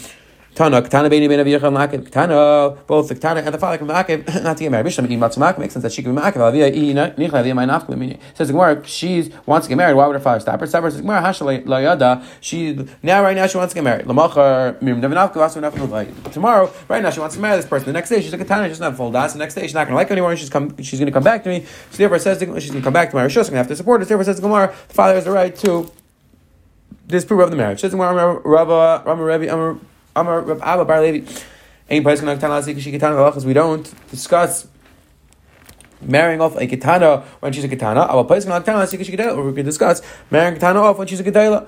Tana, 0.54 0.82
Katana 0.82 1.08
Beni 1.08 1.28
Ben 1.28 1.38
Aviyach 1.38 1.62
and 1.62 1.75
Makiv, 1.75 2.04
Katana, 2.04 2.76
both 2.87 3.08
the 3.08 3.14
Katana 3.14 3.40
and 3.40 3.54
the 3.54 3.58
father 3.58 3.78
can 3.78 3.87
Makiv, 3.87 4.26
not 4.43 4.58
to 4.58 4.64
get 4.64 4.70
married. 4.70 4.84
Mishnah 4.84 5.08
Medim 5.08 5.19
Matzu 5.19 5.38
Makiv 5.38 5.58
makes 5.58 5.72
sense 5.72 5.82
that 5.82 5.93
she 5.93 6.02
can 6.02 6.14
be 6.14 6.20
Makiv. 6.20 6.34
Aviyah 6.34 7.16
Nichla 7.16 7.43
Aviyah 7.43 7.54
My 7.54 7.64
Nafka. 7.64 8.19
Says 8.37 8.49
the 8.49 8.52
Gemara, 8.52 8.87
she 8.87 9.32
wants 9.46 9.66
to 9.66 9.70
get 9.70 9.76
married. 9.76 9.94
Why 9.94 10.06
would 10.06 10.12
her 10.12 10.20
father 10.20 10.40
stop 10.40 10.60
her? 10.60 10.66
Stop 10.66 10.82
her. 10.82 10.90
Says 10.90 11.00
Gemara, 11.00 11.22
Hasha 11.22 11.44
Layada. 11.44 12.22
She 12.43 12.87
now 13.02 13.22
right 13.22 13.34
now 13.34 13.46
she 13.46 13.56
wants 13.56 13.72
to 13.72 13.75
get 13.76 13.84
married. 13.84 14.04
Lamachar 14.04 14.78
Mirim 14.81 15.00
Devanavka 15.00 15.34
Vasu 15.34 15.62
Nafka 15.62 16.32
Tomorrow, 16.32 16.70
right 16.87 17.02
now 17.02 17.08
she 17.08 17.20
wants 17.20 17.34
to 17.37 17.40
marry 17.40 17.56
this 17.56 17.66
person. 17.66 17.87
The 17.87 17.94
next 17.94 18.10
day 18.10 18.20
she's 18.20 18.32
a 18.34 18.38
Katana. 18.38 18.69
She's 18.69 18.81
not 18.81 18.94
full 18.94 19.10
das. 19.10 19.32
The 19.32 19.38
next 19.38 19.54
day 19.54 19.62
she's 19.62 19.75
not 19.75 19.84
going 19.84 19.93
to 19.93 19.96
like 19.96 20.08
her 20.08 20.12
anymore. 20.12 20.37
She's 20.37 20.50
come. 20.50 20.76
She's 20.82 20.99
going 20.99 21.06
to 21.06 21.12
come 21.12 21.25
back 21.25 21.44
to 21.44 21.49
me. 21.49 21.64
So 21.90 21.96
therefore 21.96 22.19
says 22.19 22.38
she's 22.38 22.70
going 22.70 22.82
to 22.82 22.82
come 22.82 22.93
back 22.93 23.10
to 23.10 23.16
my 23.16 23.25
Rishos. 23.25 23.34
Going 23.34 23.52
to 23.52 23.56
have 23.56 23.69
to 23.69 23.76
support 23.76 24.02
her. 24.02 24.04
Therefore 24.04 24.25
says 24.25 24.37
the 24.37 24.43
Gemara, 24.43 24.75
the 24.88 24.94
father 24.94 25.14
has 25.14 25.25
the 25.25 25.31
right 25.31 25.56
to 25.56 25.90
disprove 27.06 27.40
of 27.40 27.50
the 27.50 27.56
marriage. 27.56 27.81
Says 27.81 27.93
the 27.93 27.96
Gemara, 27.96 28.40
Rabba, 28.44 29.02
Rabba, 29.06 29.22
Rabbi, 29.22 29.78
Amar 30.14 30.41
Rav 30.41 30.62
Abba 30.62 30.85
Bar 30.85 31.00
Levi. 31.00 31.31
Ain't 31.91 32.05
place 32.05 32.20
because 32.20 33.47
We 33.47 33.53
don't 33.53 34.11
discuss 34.11 34.67
marrying 36.00 36.41
off 36.41 36.56
a 36.56 36.67
katana 36.67 37.25
when 37.41 37.53
she's 37.53 37.64
a 37.64 37.69
katana. 37.69 38.00
Our 38.00 38.25
place 38.25 38.44
to 38.44 39.31
or 39.31 39.44
we 39.44 39.53
can 39.53 39.64
discuss 39.64 40.03
marrying 40.31 40.55
katana 40.55 40.81
off 40.81 40.99
when 40.99 41.06
she's 41.06 41.20
a 41.20 41.25
katana. 41.25 41.67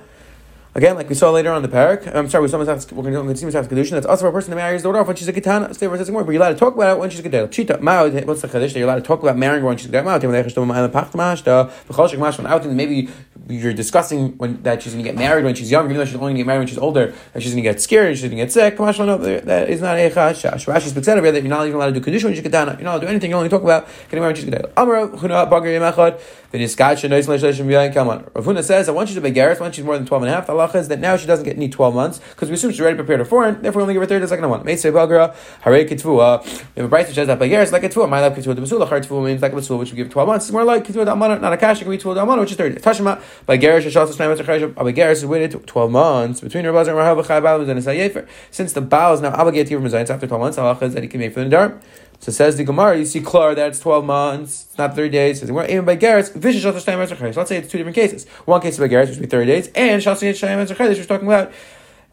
Again, 0.76 0.96
like 0.96 1.08
we 1.08 1.14
saw 1.14 1.30
later 1.30 1.52
on 1.52 1.62
the 1.62 1.68
parak, 1.68 2.12
I'm 2.12 2.28
sorry, 2.28 2.42
we 2.42 2.48
saw 2.48 2.58
Masaf, 2.58 2.90
we're 2.90 3.04
going 3.04 3.14
to 3.14 3.20
continue 3.20 3.54
Masaf 3.54 3.68
Kedushin, 3.68 3.90
that's 3.90 4.06
also 4.06 4.22
for 4.22 4.30
a 4.30 4.32
person 4.32 4.50
to 4.50 4.56
marry 4.56 4.72
his 4.72 4.82
daughter 4.82 4.98
off 4.98 5.06
when 5.06 5.14
she's 5.14 5.28
a 5.28 5.32
Gitana, 5.32 5.72
stay 5.72 5.86
for 5.86 5.96
more, 6.10 6.24
but 6.24 6.32
you're 6.32 6.42
allowed 6.42 6.54
to 6.54 6.58
talk 6.58 6.74
about 6.74 6.96
it 6.96 6.98
when 6.98 7.10
she's 7.10 7.20
a 7.20 7.22
Gedela. 7.22 7.48
Chita, 7.48 7.74
Ma'od, 7.74 8.26
what's 8.26 8.42
the 8.42 8.48
Kaddish? 8.48 8.74
You're 8.74 8.88
allowed 8.88 8.96
to 8.96 9.02
talk 9.02 9.22
about 9.22 9.38
marrying 9.38 9.60
her 9.60 9.68
when 9.68 9.76
she's 9.76 9.88
a 9.88 9.92
Gedela. 9.92 10.20
Maybe 12.74 13.08
you're 13.48 13.72
discussing 13.72 14.36
when 14.38 14.62
that 14.62 14.82
she's 14.82 14.92
going 14.92 15.04
to 15.04 15.10
get 15.10 15.18
married 15.18 15.44
when 15.44 15.54
she's 15.54 15.70
younger, 15.70 15.90
even 15.90 15.98
though 15.98 16.04
she's 16.04 16.14
only 16.14 16.26
going 16.26 16.36
to 16.36 16.40
get 16.40 16.46
married 16.46 16.58
when 16.60 16.66
she's 16.68 16.78
older, 16.78 17.14
that 17.32 17.42
she's 17.42 17.52
going 17.52 17.62
to 17.62 17.70
get 17.70 17.80
scared, 17.80 18.16
she's 18.16 18.22
going 18.22 18.30
to 18.30 18.36
get 18.36 18.52
sick. 18.52 18.78
No, 18.78 19.18
that 19.18 19.68
is 19.68 19.80
not 19.80 19.98
a 19.98 20.10
chash. 20.10 20.66
Rashi 20.66 20.88
speaks 20.88 21.08
out 21.08 21.18
of 21.18 21.24
that 21.24 21.34
you're 21.34 21.42
not 21.44 21.66
even 21.66 21.76
allowed 21.76 21.94
to 21.94 22.00
do 22.00 22.10
Kedushin 22.10 22.24
when 22.24 22.34
she's 22.34 22.42
Gedana. 22.44 22.74
You're 22.74 22.84
not 22.84 22.92
allowed 22.92 23.00
to 23.00 23.06
do 23.06 23.10
anything, 23.10 23.30
you 23.30 23.36
only 23.36 23.48
talk 23.48 23.62
about 23.62 23.86
getting 24.04 24.20
married 24.20 24.36
when 24.36 24.44
she's 24.44 24.48
a 24.48 24.50
Gedela. 24.50 24.72
Amar, 24.76 25.08
Chuna, 25.08 25.50
Bagar, 25.50 25.66
Yemachad, 25.66 26.20
Ravuna 28.34 28.62
says 28.62 28.86
that 28.86 28.92
once 28.92 29.08
she's 29.08 29.18
a 29.18 29.20
Begaris, 29.20 29.60
once 29.60 29.76
she's 29.76 29.84
more 29.84 29.96
than 29.96 30.06
12 30.06 30.22
and 30.22 30.30
a 30.30 30.34
half, 30.34 30.48
Allah 30.48 30.70
is 30.74 30.88
that 30.88 31.00
now 31.00 31.16
she 31.16 31.26
doesn't 31.26 31.44
get 31.44 31.58
need 31.58 31.72
12 31.72 31.94
months 31.94 32.20
because 32.30 32.48
we 32.48 32.54
assume 32.54 32.70
she's 32.70 32.80
already 32.80 32.96
prepared 32.96 33.18
her 33.18 33.24
foreign, 33.24 33.60
therefore 33.60 33.80
we 33.80 33.82
only 33.82 33.94
give 33.94 34.02
her 34.02 34.06
30 34.06 34.20
the 34.20 34.28
second 34.28 34.48
one. 34.48 34.62
Meitse 34.64 34.92
Bagra, 34.92 35.34
Hare 35.62 35.84
Kitvua. 35.84 36.44
We 36.44 36.82
have 36.82 36.86
a 36.86 36.88
price 36.88 37.06
which 37.06 37.16
says 37.16 37.26
that 37.26 37.38
Begaris 37.38 37.72
like 37.72 37.82
Kitvua, 37.82 38.08
my 38.08 38.20
life 38.20 38.36
Kitvua, 38.36 38.54
the 38.54 38.62
Basula, 38.62 38.88
Har 38.88 39.00
Kitvua 39.00 39.24
means 39.24 39.42
like 39.42 39.52
a 39.52 39.56
Basula, 39.56 39.78
which 39.78 39.90
we 39.90 39.96
give 39.96 40.10
12 40.10 40.28
months. 40.28 40.46
It's 40.46 40.52
more 40.52 40.64
like 40.64 40.84
Kitvua 40.86 41.06
Dalmana, 41.06 41.40
not 41.40 41.52
a 41.52 41.56
cash, 41.56 41.80
it 41.80 41.84
can 41.84 41.90
be 41.90 41.98
Kitvua 41.98 42.16
Dalmana, 42.16 42.40
which 42.40 42.52
is 42.52 42.56
30 42.56 42.76
Tashima, 42.76 43.20
Begaris, 43.48 43.82
Shashal, 43.82 44.06
Snai, 44.06 44.36
Metzach, 44.36 44.74
Begaris 44.74 45.12
is 45.12 45.26
waited 45.26 45.66
12 45.66 45.90
months 45.90 46.40
between 46.40 46.64
her 46.64 46.72
Bazar 46.72 46.94
and 46.94 46.98
Rahab, 46.98 47.26
Chai 47.26 47.40
Balam, 47.40 47.68
and. 47.68 48.28
Since 48.50 48.72
the 48.72 48.80
Baal 48.80 49.14
is 49.14 49.20
now 49.20 49.32
obligated 49.34 49.68
to 49.68 49.80
give 49.80 49.92
her 49.92 49.98
after 49.98 50.26
12 50.26 50.40
months, 50.40 50.58
Allah 50.58 50.78
is 50.80 50.94
that 50.94 51.02
he 51.02 51.08
can 51.08 51.20
make 51.20 51.34
for 51.34 51.44
the 51.44 51.50
Darm. 51.54 51.80
So 52.24 52.32
says 52.32 52.56
the 52.56 52.64
Gemara, 52.64 52.96
you 52.96 53.04
see 53.04 53.20
clear 53.20 53.54
that's 53.54 53.78
12 53.80 54.02
months, 54.02 54.64
it's 54.70 54.78
not 54.78 54.96
30 54.96 55.10
days. 55.10 55.40
Says 55.40 55.52
we're 55.52 55.66
even 55.66 55.84
by 55.84 55.94
Garrett's, 55.94 56.30
Vishal 56.30 56.72
So 56.72 57.38
let's 57.38 57.50
say 57.50 57.58
it's 57.58 57.70
two 57.70 57.76
different 57.76 57.94
cases. 57.94 58.26
One 58.46 58.62
case 58.62 58.78
by 58.78 58.88
Garrett's, 58.88 59.10
which 59.10 59.18
would 59.18 59.28
be 59.28 59.30
30 59.30 59.46
days, 59.46 59.70
and 59.74 60.00
Shalsi 60.00 60.30
Shayim 60.30 60.58
which 60.58 60.78
we're 60.78 61.04
talking 61.04 61.28
about 61.28 61.52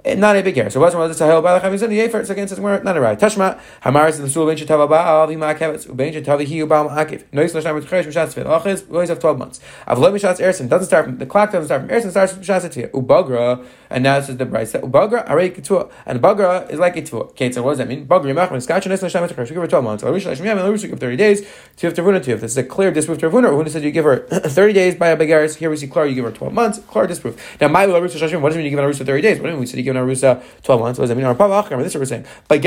Eh, 0.03 0.15
not 0.15 0.35
a 0.35 0.41
big 0.41 0.57
error. 0.57 0.69
So 0.71 0.79
what's 0.79 0.95
one 0.95 1.03
of 1.03 1.09
the 1.09 1.15
sahel 1.15 1.43
balach 1.43 1.61
hamizan 1.61 1.93
yefer? 1.93 2.25
So 2.25 2.33
again, 2.33 2.47
says 2.47 2.59
we're 2.59 2.81
not 2.81 2.97
a 2.97 2.99
right. 2.99 3.19
Tashma 3.19 3.59
hamaris 3.83 4.15
in 4.15 4.23
the 4.23 4.29
sul 4.31 4.47
ben 4.47 4.57
shetava 4.57 4.89
ba'al 4.89 5.27
v'ma 5.29 5.55
kevetz 5.55 5.85
uben 5.85 6.11
shetavi 6.11 6.47
hi 6.47 6.55
ubal 6.65 6.89
ma'akiv. 6.89 7.23
Nois 7.31 7.53
l'shnam 7.53 7.75
with 7.75 7.87
cheresh 7.87 8.05
mishatz 8.05 8.33
fit. 8.33 8.47
Achiz 8.47 8.87
we 8.87 8.95
always 8.95 9.09
have 9.09 9.19
twelve 9.19 9.37
months. 9.37 9.59
Avlo 9.87 10.11
mishatz 10.11 10.39
ersin 10.39 10.67
doesn't 10.67 10.87
start 10.87 11.05
from 11.05 11.19
the 11.19 11.27
clock 11.27 11.51
doesn't 11.51 11.67
start 11.67 11.81
from 11.81 11.89
ersin 11.91 12.09
starts 12.09 12.33
from 12.33 12.41
mishatz 12.41 12.67
tzia 12.67 12.89
ubagra 12.89 13.63
and 13.91 14.03
now 14.03 14.19
this 14.19 14.29
is 14.29 14.37
the 14.37 14.45
bride. 14.45 14.67
Ubagra 14.67 15.27
arei 15.27 15.55
ketua 15.55 15.91
and 16.07 16.19
bagra 16.19 16.67
is 16.71 16.79
like 16.79 16.95
ketua. 16.95 17.29
Okay, 17.29 17.51
so 17.51 17.61
what 17.61 17.71
does 17.71 17.77
that 17.77 17.87
mean? 17.87 18.07
Bagra 18.07 18.49
when 18.49 18.59
scotch 18.59 18.87
nois 18.87 19.03
l'shnam 19.03 19.21
with 19.21 19.35
cheresh. 19.35 19.49
We 19.49 19.53
give 19.53 19.61
her 19.61 19.67
twelve 19.67 19.83
months. 19.83 20.03
Arish 20.03 20.25
l'shnam 20.25 20.45
yam 20.45 20.57
and 20.57 20.67
Arish 20.67 20.81
give 20.81 20.99
thirty 20.99 21.15
days. 21.15 21.41
Tiaf 21.77 21.93
tervuna 21.93 22.19
tiaf. 22.19 22.39
This 22.39 22.53
is 22.53 22.57
a 22.57 22.63
clear 22.63 22.89
disproof 22.91 23.19
tervuna. 23.19 23.51
Ravuna 23.51 23.69
said 23.69 23.83
you 23.83 23.91
give 23.91 24.05
her 24.05 24.17
thirty 24.27 24.73
days 24.73 24.95
by 24.95 25.09
a 25.09 25.17
begaris. 25.17 25.57
Here 25.57 25.69
we 25.69 25.77
see 25.77 25.85
clear 25.85 26.07
you 26.07 26.15
give 26.15 26.25
her 26.25 26.31
twelve 26.31 26.53
months. 26.53 26.79
Clear 26.87 27.05
disproof. 27.05 27.61
Now 27.61 27.67
my 27.67 27.85
Arish 27.85 28.15
l'shnam. 28.15 28.41
What 28.41 28.49
does 28.49 28.55
it 28.55 28.59
mean 28.59 28.65
you 28.65 28.71
give 28.71 28.79
Arish 28.79 28.97
thirty 28.97 29.21
days? 29.21 29.37
What 29.37 29.43
do 29.43 29.49
you 29.49 29.53
mean 29.53 29.59
we 29.59 29.65
said 29.67 29.77
you 29.77 29.83
give 29.83 29.90
an 29.91 29.97
Arish 29.97 30.21
12 30.21 30.79
months. 30.79 30.97
What 30.97 31.07
does 31.07 31.09
that 31.09 31.15
mean? 31.15 31.25
Achar, 31.25 31.77
this 31.83 31.87
is 31.87 31.95
what 31.95 31.99
we're 31.99 32.05
saying. 32.05 32.25
It's 32.49 32.65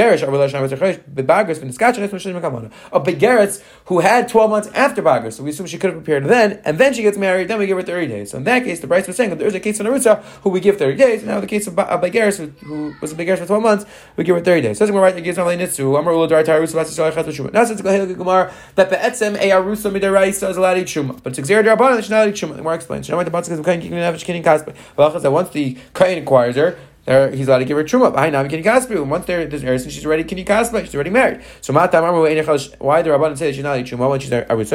A 2.93 3.00
Begaris 3.00 3.62
who 3.87 3.99
had 4.00 4.28
12 4.28 4.50
months 4.50 4.69
after 4.75 5.02
Bagris, 5.02 5.33
so 5.35 5.43
we 5.43 5.50
assume 5.50 5.66
she 5.66 5.78
could 5.78 5.93
have 5.93 6.02
prepared 6.02 6.25
then, 6.25 6.61
and 6.64 6.78
then 6.78 6.93
she 6.95 7.02
gets 7.02 7.19
married, 7.19 7.49
then 7.49 7.59
we 7.59 7.66
give 7.66 7.76
her 7.76 7.83
30 7.83 8.07
days. 8.07 8.31
So 8.31 8.38
in 8.38 8.45
that 8.45 8.64
case, 8.64 8.81
the 8.81 8.87
Bryce 8.87 9.07
was 9.07 9.16
saying 9.16 9.31
that 9.31 9.38
there's 9.38 9.54
a 9.54 9.61
case 9.61 9.81
of 9.81 9.87
Narutza 9.87 10.23
who 10.43 10.50
we 10.50 10.61
give 10.61 10.78
30 10.78 10.97
days, 10.97 11.25
now 11.25 11.40
the 11.40 11.47
case 11.47 11.66
of 11.66 11.75
Begaris 11.75 12.38
who, 12.38 12.47
who 12.66 12.95
was 13.00 13.12
a 13.12 13.14
Begaris 13.14 13.38
for 13.38 13.47
12 13.47 13.62
months, 13.62 13.85
we 14.16 14.25
give 14.25 14.37
her 14.37 14.43
30 14.43 14.61
days. 14.61 14.78
So 14.78 14.93
we're 14.93 15.00
right, 15.00 15.16
it 15.16 15.23
gives 15.23 15.38
Nitsu, 15.38 15.99
Amar 15.99 16.12
Ula 16.12 16.28
Dar 16.28 16.43
Tarusa, 16.43 16.75
Vasisha 16.75 17.12
Chat 17.12 17.26
Shuma. 17.26 17.52
Now 17.52 17.62
it's 17.62 17.81
Gemara 17.81 18.52
that 18.75 18.90
Be'etzem 18.90 19.37
A 19.37 19.50
Arusa 19.50 19.90
Midaraisa 19.90 20.50
is 20.50 20.57
allowed 20.57 20.75
to 20.75 20.81
eat 20.81 20.87
Shuma, 20.87 21.23
but 21.23 21.38
it's 21.38 21.49
Xer 21.49 21.62
Darabana, 21.64 21.99
it's 21.99 22.09
not 22.11 22.28
eat 22.28 22.35
Shuma. 22.35 22.50
The 22.50 22.57
Gemara 22.59 22.75
explains. 22.75 23.09
You 23.09 23.12
know 23.12 23.19
what 23.19 23.26
the 23.26 23.33
Batzak 23.33 23.52
is 23.52 23.61
Kain 23.64 23.81
Kikin 23.81 23.93
Navish 23.93 24.25
Kidding 24.25 24.43
Kaspa. 24.43 24.75
Well, 24.97 25.11
that 25.11 25.31
once 25.33 25.50
the 25.50 25.76
Kain 25.95 26.19
acquires 26.23 26.57
her, 26.57 26.76
there, 27.06 27.30
he's 27.30 27.49
allowed 27.49 27.58
to 27.58 27.64
give 27.64 27.76
her 27.76 27.84
truma. 27.84 28.12
Behind 28.12 28.34
Navi 28.34 28.49
Kini 28.49 28.62
Kaspi. 28.62 28.96
And 28.96 29.11
once 29.11 29.26
there, 29.26 29.46
there's 29.46 29.62
Eris, 29.62 29.84
she's 29.84 30.06
already 30.06 30.25
Kini 30.25 30.44
Kaspa, 30.44 30.84
she's 30.84 30.94
already 30.94 31.11
married. 31.11 31.42
So 31.61 31.73
why 31.75 31.87
the 31.87 31.99
Rabbanan 31.99 33.37
say 33.37 33.49
that 33.49 33.54
she's 33.54 33.62
not 33.62 33.78
eating 33.78 33.99
truma 33.99 34.08
when 34.08 34.20
she's 34.20 34.30
there? 34.30 34.44
Because 34.44 34.70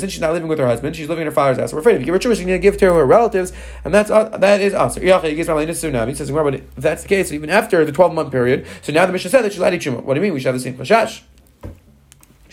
since 0.00 0.12
she's 0.12 0.20
not 0.20 0.32
living 0.32 0.48
with 0.48 0.58
her 0.58 0.66
husband, 0.66 0.94
she's 0.94 1.08
living 1.08 1.22
in 1.22 1.26
her 1.26 1.32
father's 1.32 1.58
house. 1.58 1.72
We're 1.72 1.80
afraid 1.80 1.96
if 1.96 2.00
you 2.02 2.06
give 2.06 2.14
her 2.14 2.20
truma, 2.20 2.36
she's 2.36 2.46
going 2.46 2.60
to 2.60 2.62
give 2.62 2.76
to 2.78 2.86
her 2.94 3.06
relatives, 3.06 3.52
and 3.84 3.92
that's 3.92 4.10
uh, 4.10 4.28
that 4.38 4.60
is 4.60 4.74
us. 4.74 4.94
He 4.96 5.08
says, 5.08 6.30
if 6.30 6.74
that's 6.76 7.02
the 7.02 7.08
case, 7.08 7.32
even 7.32 7.50
after 7.50 7.84
the 7.84 7.92
12 7.92 8.14
month 8.14 8.30
period, 8.30 8.66
so 8.82 8.92
now 8.92 9.06
the 9.06 9.12
mission 9.12 9.30
said 9.30 9.42
that 9.42 9.52
she's 9.52 9.60
allowed 9.60 9.72
truma. 9.74 10.02
What 10.02 10.14
do 10.14 10.20
you 10.20 10.22
mean? 10.22 10.34
We 10.34 10.40
should 10.40 10.46
have 10.46 10.54
the 10.54 10.60
same 10.60 10.76
chashash. 10.76 11.22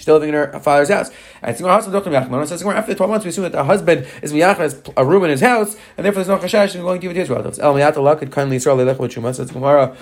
Still 0.01 0.15
living 0.15 0.29
in 0.29 0.35
her 0.35 0.59
father's 0.59 0.89
house. 0.89 1.11
And 1.41 1.55
says 1.55 2.63
after 2.63 2.95
12 2.95 3.09
months, 3.09 3.25
we 3.25 3.29
assume 3.29 3.43
that 3.43 3.51
the 3.51 3.63
husband 3.63 4.07
is 4.21 4.31
has 4.31 4.81
a 4.95 5.05
room 5.05 5.23
in 5.23 5.29
his 5.29 5.41
house, 5.41 5.75
and 5.97 6.05
therefore 6.05 6.23
there's 6.23 6.27
no 6.27 6.37
chashash 6.37 6.75
and 6.75 6.83
going 6.83 7.01
to 7.01 7.13
to 7.13 7.19
his 7.19 7.29
relatives. 7.29 7.59
El 7.59 7.73
miyatala 7.73 8.17
could 8.17 8.31
kindly 8.31 8.57
Yisrael 8.57 8.77
lelech 8.77 8.95
b'tshuma. 8.95 9.35
Says 9.35 9.51
Gemara, 9.51 9.95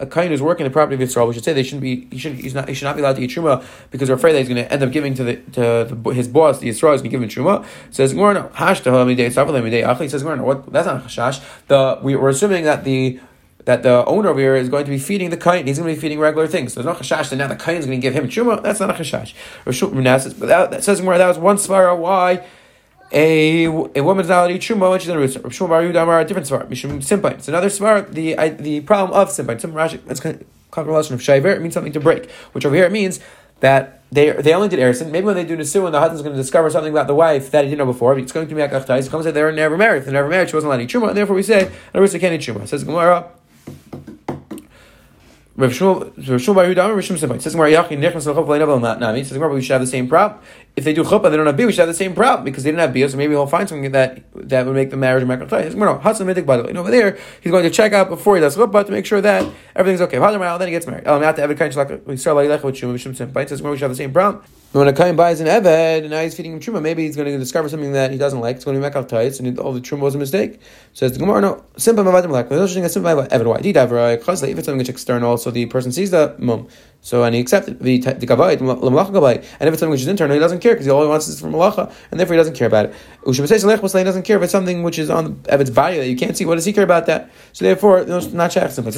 a 0.00 0.06
kind 0.06 0.30
who's 0.30 0.42
working 0.42 0.64
the 0.64 0.70
property 0.70 1.02
of 1.02 1.08
Yisrael. 1.08 1.28
We 1.28 1.34
should 1.34 1.44
say 1.44 1.52
they 1.52 1.62
shouldn't 1.62 1.82
be. 1.82 2.08
He 2.10 2.18
should. 2.18 2.34
He's 2.34 2.54
not. 2.54 2.68
He 2.68 2.74
should 2.74 2.84
not 2.84 2.96
be 2.96 3.02
allowed 3.02 3.16
to 3.16 3.22
eat 3.22 3.30
truma 3.30 3.64
because 3.90 4.08
we're 4.08 4.16
afraid 4.16 4.32
that 4.32 4.40
he's 4.40 4.48
going 4.48 4.64
to 4.64 4.72
end 4.72 4.82
up 4.82 4.92
giving 4.92 5.14
to 5.14 5.24
the 5.24 5.36
to 5.36 5.86
the, 5.88 6.10
his 6.10 6.28
boss, 6.28 6.58
the 6.58 6.68
Yisrael, 6.68 6.94
is 6.94 7.02
going 7.02 7.02
to 7.02 7.08
give 7.08 7.22
him 7.22 7.28
truma. 7.28 7.66
Says 7.90 8.12
Gemara, 8.12 8.34
no. 8.34 8.50
Hash 8.54 8.80
to 8.82 10.08
Says 10.08 10.22
Gemara, 10.22 10.42
what? 10.42 10.72
That's 10.72 10.86
not 10.86 11.04
chashash. 11.04 11.42
The 11.68 11.98
we, 12.02 12.16
we're 12.16 12.30
assuming 12.30 12.64
that 12.64 12.84
the 12.84 13.20
that 13.64 13.82
the 13.82 14.04
owner 14.06 14.28
over 14.30 14.40
here 14.40 14.56
is 14.56 14.68
going 14.68 14.84
to 14.84 14.90
be 14.90 14.98
feeding 14.98 15.30
the 15.30 15.36
kain. 15.36 15.66
He's 15.66 15.78
going 15.78 15.88
to 15.88 15.94
be 15.94 16.00
feeding 16.00 16.18
regular 16.18 16.46
things. 16.46 16.72
So 16.72 16.82
there's 16.82 16.94
no 16.94 17.00
chashash 17.00 17.30
that 17.30 17.36
now 17.36 17.48
the 17.48 17.56
kain 17.56 17.76
is 17.76 17.86
going 17.86 18.00
to 18.00 18.02
give 18.02 18.14
him 18.14 18.28
truma. 18.28 18.62
That's 18.62 18.80
not 18.80 18.90
a 18.90 18.94
chashash. 18.94 19.34
But 19.64 20.46
that, 20.46 20.84
says 20.84 21.02
where 21.02 21.18
that 21.18 21.26
was 21.26 21.38
one 21.38 21.56
svara 21.56 21.96
why 21.96 22.46
a 23.12 23.64
a 23.66 24.00
woman's 24.02 24.28
not 24.28 24.38
allowed 24.38 24.48
to 24.48 24.54
eat 24.54 24.70
when 24.70 25.00
she's 25.00 25.08
in 25.08 25.16
a 25.16 25.20
rooster. 25.20 25.40
Shmuel 25.40 25.68
Bar 25.68 25.82
Yehuda 25.82 26.22
a 26.22 26.24
different 26.24 26.48
svara. 26.48 26.66
Mishum 26.68 26.98
simpai. 26.98 27.32
It's 27.32 27.48
another 27.48 27.68
svara. 27.68 28.10
The 28.10 28.38
I, 28.38 28.50
the 28.50 28.80
problem 28.80 29.18
of 29.18 29.28
simpai. 29.28 29.60
Some. 29.60 29.76
It's 30.08 30.20
kind 30.20 30.44
of 30.72 30.88
of 30.88 31.20
shayver. 31.20 31.54
It 31.54 31.60
means 31.60 31.74
something 31.74 31.92
to 31.92 32.00
break. 32.00 32.30
Which 32.52 32.64
over 32.64 32.74
here 32.74 32.86
it 32.86 32.92
means 32.92 33.20
that 33.60 34.02
they 34.12 34.30
they 34.30 34.54
only 34.54 34.68
did 34.68 34.78
erison. 34.78 35.10
Maybe 35.10 35.26
when 35.26 35.34
they 35.34 35.44
do 35.44 35.56
nesu 35.56 35.84
and 35.84 35.94
the 35.94 36.00
husband's 36.00 36.22
going 36.22 36.34
to 36.34 36.40
discover 36.40 36.70
something 36.70 36.92
about 36.92 37.06
the 37.06 37.14
wife 37.14 37.50
that 37.50 37.64
he 37.64 37.70
didn't 37.70 37.78
know 37.78 37.92
before, 37.92 38.18
it's 38.18 38.32
going 38.32 38.48
to 38.48 38.54
be 38.54 38.60
akachtais. 38.60 39.06
It 39.06 39.10
comes 39.10 39.24
that 39.24 39.34
they 39.34 39.42
were 39.42 39.52
never 39.52 39.76
married. 39.76 39.98
If 39.98 40.04
they're 40.04 40.14
never 40.14 40.28
married, 40.28 40.50
she 40.50 40.56
wasn't 40.56 40.68
allowed 40.68 40.78
to 40.78 40.84
eat 40.84 40.90
truma, 40.90 41.08
and 41.08 41.16
therefore 41.16 41.36
we 41.36 41.42
say 41.42 41.70
a 41.94 42.00
rooster 42.00 42.18
can't 42.18 42.34
eat 42.34 42.40
truma. 42.40 42.66
Says 42.66 42.84
Gemara. 42.84 43.30
Rav 45.60 45.72
Shmuel 45.72 46.54
Bar 46.54 46.64
Yehuda 46.64 46.88
Rav 46.88 46.98
Shmuel 46.98 47.42
Says 47.42 47.52
Gemara 47.52 47.70
Yachin 47.70 47.98
Nechnas 47.98 48.26
L'Chop 48.26 48.48
Leinavel 48.48 48.80
Nami. 48.80 49.22
Says 49.22 49.34
Gemara 49.34 49.52
we 49.52 49.60
should 49.60 49.72
have 49.72 49.82
the 49.82 49.86
same 49.86 50.08
problem. 50.08 50.40
If 50.80 50.84
they 50.84 50.94
do 50.94 51.04
chuppah, 51.04 51.30
they 51.30 51.36
don't 51.36 51.44
have 51.44 51.58
bia. 51.58 51.66
We 51.66 51.72
should 51.72 51.80
have 51.80 51.88
the 51.88 51.94
same 51.94 52.14
problem 52.14 52.42
because 52.42 52.64
they 52.64 52.70
didn't 52.70 52.80
have 52.80 52.94
bia. 52.94 53.06
So 53.06 53.18
maybe 53.18 53.34
he'll 53.34 53.46
find 53.46 53.68
something 53.68 53.92
that 53.92 54.22
that 54.48 54.64
would 54.64 54.74
make 54.74 54.88
the 54.88 54.96
marriage 54.96 55.24
mekal 55.24 55.50
Says 55.50 55.74
Gemara 55.74 56.00
Hasan 56.00 56.26
Midik 56.26 56.46
by 56.46 56.56
the 56.56 56.62
way. 56.62 56.72
Over 56.72 56.90
there, 56.90 57.18
he's 57.42 57.52
going 57.52 57.64
to 57.64 57.70
check 57.70 57.92
out 57.92 58.08
before 58.08 58.36
he 58.36 58.40
does 58.40 58.56
chuppah 58.56 58.86
to 58.86 58.90
make 58.90 59.04
sure 59.04 59.20
that 59.20 59.46
everything's 59.76 60.00
okay. 60.00 60.18
Then 60.18 60.68
he 60.68 60.70
gets 60.70 60.86
married. 60.86 61.06
Um, 61.06 61.20
Shalak. 61.20 62.06
We 62.06 62.16
Says 63.46 63.62
we 63.62 63.76
should 63.76 63.82
have 63.82 63.90
the 63.90 63.94
same 63.94 64.12
problem. 64.12 64.42
When 64.72 64.86
a 64.86 64.92
kain 64.92 65.16
buys 65.16 65.40
an 65.40 65.48
eved 65.48 66.02
and 66.02 66.10
now 66.10 66.22
he's 66.22 66.36
feeding 66.36 66.52
him 66.52 66.60
truma, 66.60 66.80
maybe 66.80 67.04
he's 67.04 67.16
going 67.16 67.26
to 67.26 67.36
discover 67.38 67.68
something 67.68 67.92
that 67.92 68.12
he 68.12 68.18
doesn't 68.18 68.38
like. 68.38 68.54
It's 68.56 68.64
going 68.64 68.80
to 68.80 68.88
be 68.88 69.06
tights, 69.08 69.40
and 69.40 69.58
all 69.58 69.72
the 69.72 69.80
truma 69.80 69.98
was 70.00 70.14
a 70.14 70.18
mistake. 70.18 70.60
Says 70.92 71.12
the 71.12 71.18
Gemara, 71.18 71.40
no, 71.40 71.64
simple 71.76 72.04
mavadim 72.04 72.30
like. 72.30 72.48
There's 72.48 72.60
no 72.60 72.66
such 72.66 72.74
thing 72.74 72.84
as 72.84 72.92
simple 72.92 73.10
eved. 73.10 73.46
Why? 73.46 73.56
If 73.58 73.66
it's 73.66 74.38
something 74.38 74.78
that's 74.78 74.88
external, 74.88 75.36
so 75.38 75.50
the 75.50 75.66
person 75.66 75.90
sees 75.90 76.12
the 76.12 76.36
mum. 76.38 76.68
So 77.02 77.24
and 77.24 77.34
he 77.34 77.40
accepted 77.40 77.80
the 77.80 77.98
the 77.98 78.26
gavayit 78.26 78.60
and 78.60 79.68
if 79.68 79.72
it's 79.72 79.80
something 79.80 79.90
which 79.90 80.02
is 80.02 80.08
internal, 80.08 80.34
he 80.34 80.40
doesn't 80.40 80.60
care 80.60 80.74
because 80.74 80.84
he 80.84 80.92
only 80.92 81.08
wants 81.08 81.26
this 81.26 81.40
from 81.40 81.52
malacha, 81.52 81.90
and 82.10 82.20
therefore 82.20 82.34
he 82.34 82.38
doesn't 82.38 82.54
care 82.54 82.66
about 82.66 82.86
it. 82.86 82.94
Ushamasei 83.24 84.04
doesn't 84.04 84.22
care 84.24 84.36
if 84.36 84.42
it's 84.42 84.52
something 84.52 84.82
which 84.82 84.98
is 84.98 85.08
on 85.08 85.24
the 85.42 85.50
evid's 85.50 85.70
body 85.70 85.96
that 85.96 86.08
you 86.08 86.16
can't 86.16 86.36
see. 86.36 86.44
What 86.44 86.56
does 86.56 86.66
he 86.66 86.72
care 86.74 86.84
about 86.84 87.06
that? 87.06 87.30
So 87.52 87.64
therefore, 87.64 88.04
no, 88.04 88.18
not 88.18 88.50
shach 88.50 88.70
simple. 88.70 88.92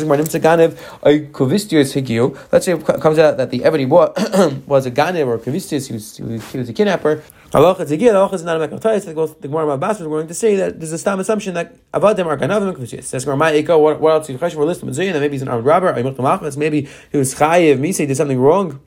Let's 2.52 2.64
say 2.66 2.72
it 2.72 2.84
comes 2.84 3.18
out 3.18 3.36
that 3.36 3.50
the 3.50 3.60
eved 3.60 3.88
bought 3.88 4.66
was 4.66 4.86
a 4.86 4.90
ganev 4.90 5.26
or 5.26 5.34
a 5.34 5.44
he 5.44 5.50
he 5.50 5.92
was, 5.92 6.16
he 6.16 6.58
was 6.58 6.68
a 6.68 6.72
kidnapper. 6.72 7.22
Halacha 7.52 7.80
tzigir, 7.80 8.12
halacha 8.12 8.32
is 8.32 8.44
not 8.44 8.62
a 8.62 8.66
mekal 8.66 9.40
The 9.40 9.48
Gemara 9.48 9.72
Abbas 9.72 9.98
was 9.98 10.08
going 10.08 10.26
to 10.26 10.32
say 10.32 10.56
that 10.56 10.80
there's 10.80 10.92
a 10.92 10.96
stam 10.96 11.20
assumption 11.20 11.52
that 11.52 11.76
avadim 11.92 12.24
are 12.24 12.38
ganavim 12.38 12.68
and 12.68 12.76
kavistius. 12.78 13.04
Says 13.04 13.26
Gemara 13.26 13.52
Ma'ika, 13.52 13.78
what, 13.78 14.00
else? 14.10 14.30
You're 14.30 14.38
listing 14.64 14.88
that 14.90 15.20
maybe 15.20 15.34
he's 15.34 15.42
an 15.42 15.48
armed 15.48 15.66
robber. 15.66 15.92
Maybe 15.92 16.88
he 17.10 17.18
was 17.18 17.34
chayiv 17.34 17.94
say 17.94 18.06
did 18.06 18.16
something 18.16 18.40
wrong 18.40 18.80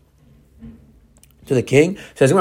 to 1.46 1.54
the 1.54 1.64
king, 1.64 1.98
says 2.16 2.32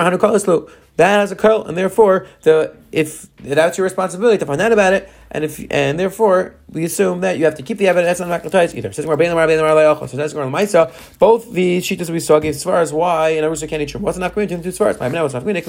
that 0.97 1.19
has 1.19 1.33
a 1.33 1.37
curl, 1.37 1.65
and 1.65 1.77
therefore 1.77 2.27
the 2.43 2.77
if 2.93 3.27
that's 3.39 3.77
your 3.77 3.83
responsibility 3.83 4.39
to 4.39 4.47
find 4.47 4.61
out 4.61 4.71
about 4.71 4.93
it, 4.93 5.09
and 5.33 5.43
if 5.43 5.61
and 5.73 5.99
therefore 5.99 6.55
we 6.69 6.85
assume 6.85 7.23
that 7.23 7.37
you 7.37 7.45
have 7.45 7.57
to 7.57 7.63
keep 7.63 7.79
the 7.79 7.89
evidence 7.89 8.21
on 8.21 8.29
maklatais 8.29 8.73
either. 8.77 8.93
Says 8.93 9.05
to 9.05 10.93
Both 11.19 11.53
the 11.53 11.79
shitas 11.79 12.11
we 12.11 12.21
saw 12.21 12.39
gave 12.39 12.55
as 12.55 12.93
why 12.93 13.31
and 13.31 13.45
Arusa 13.45 13.69
can't 13.69 13.83
eat 13.83 13.93
What's 13.97 14.19
not 14.19 14.37
going 14.37 14.47
to 14.47 14.57
do 14.57 14.69
as 14.69 14.79
far 14.79 14.91
as 14.91 15.01
now 15.01 15.23
what's 15.23 15.35
not 15.35 15.43
going 15.43 15.57
to 15.57 15.63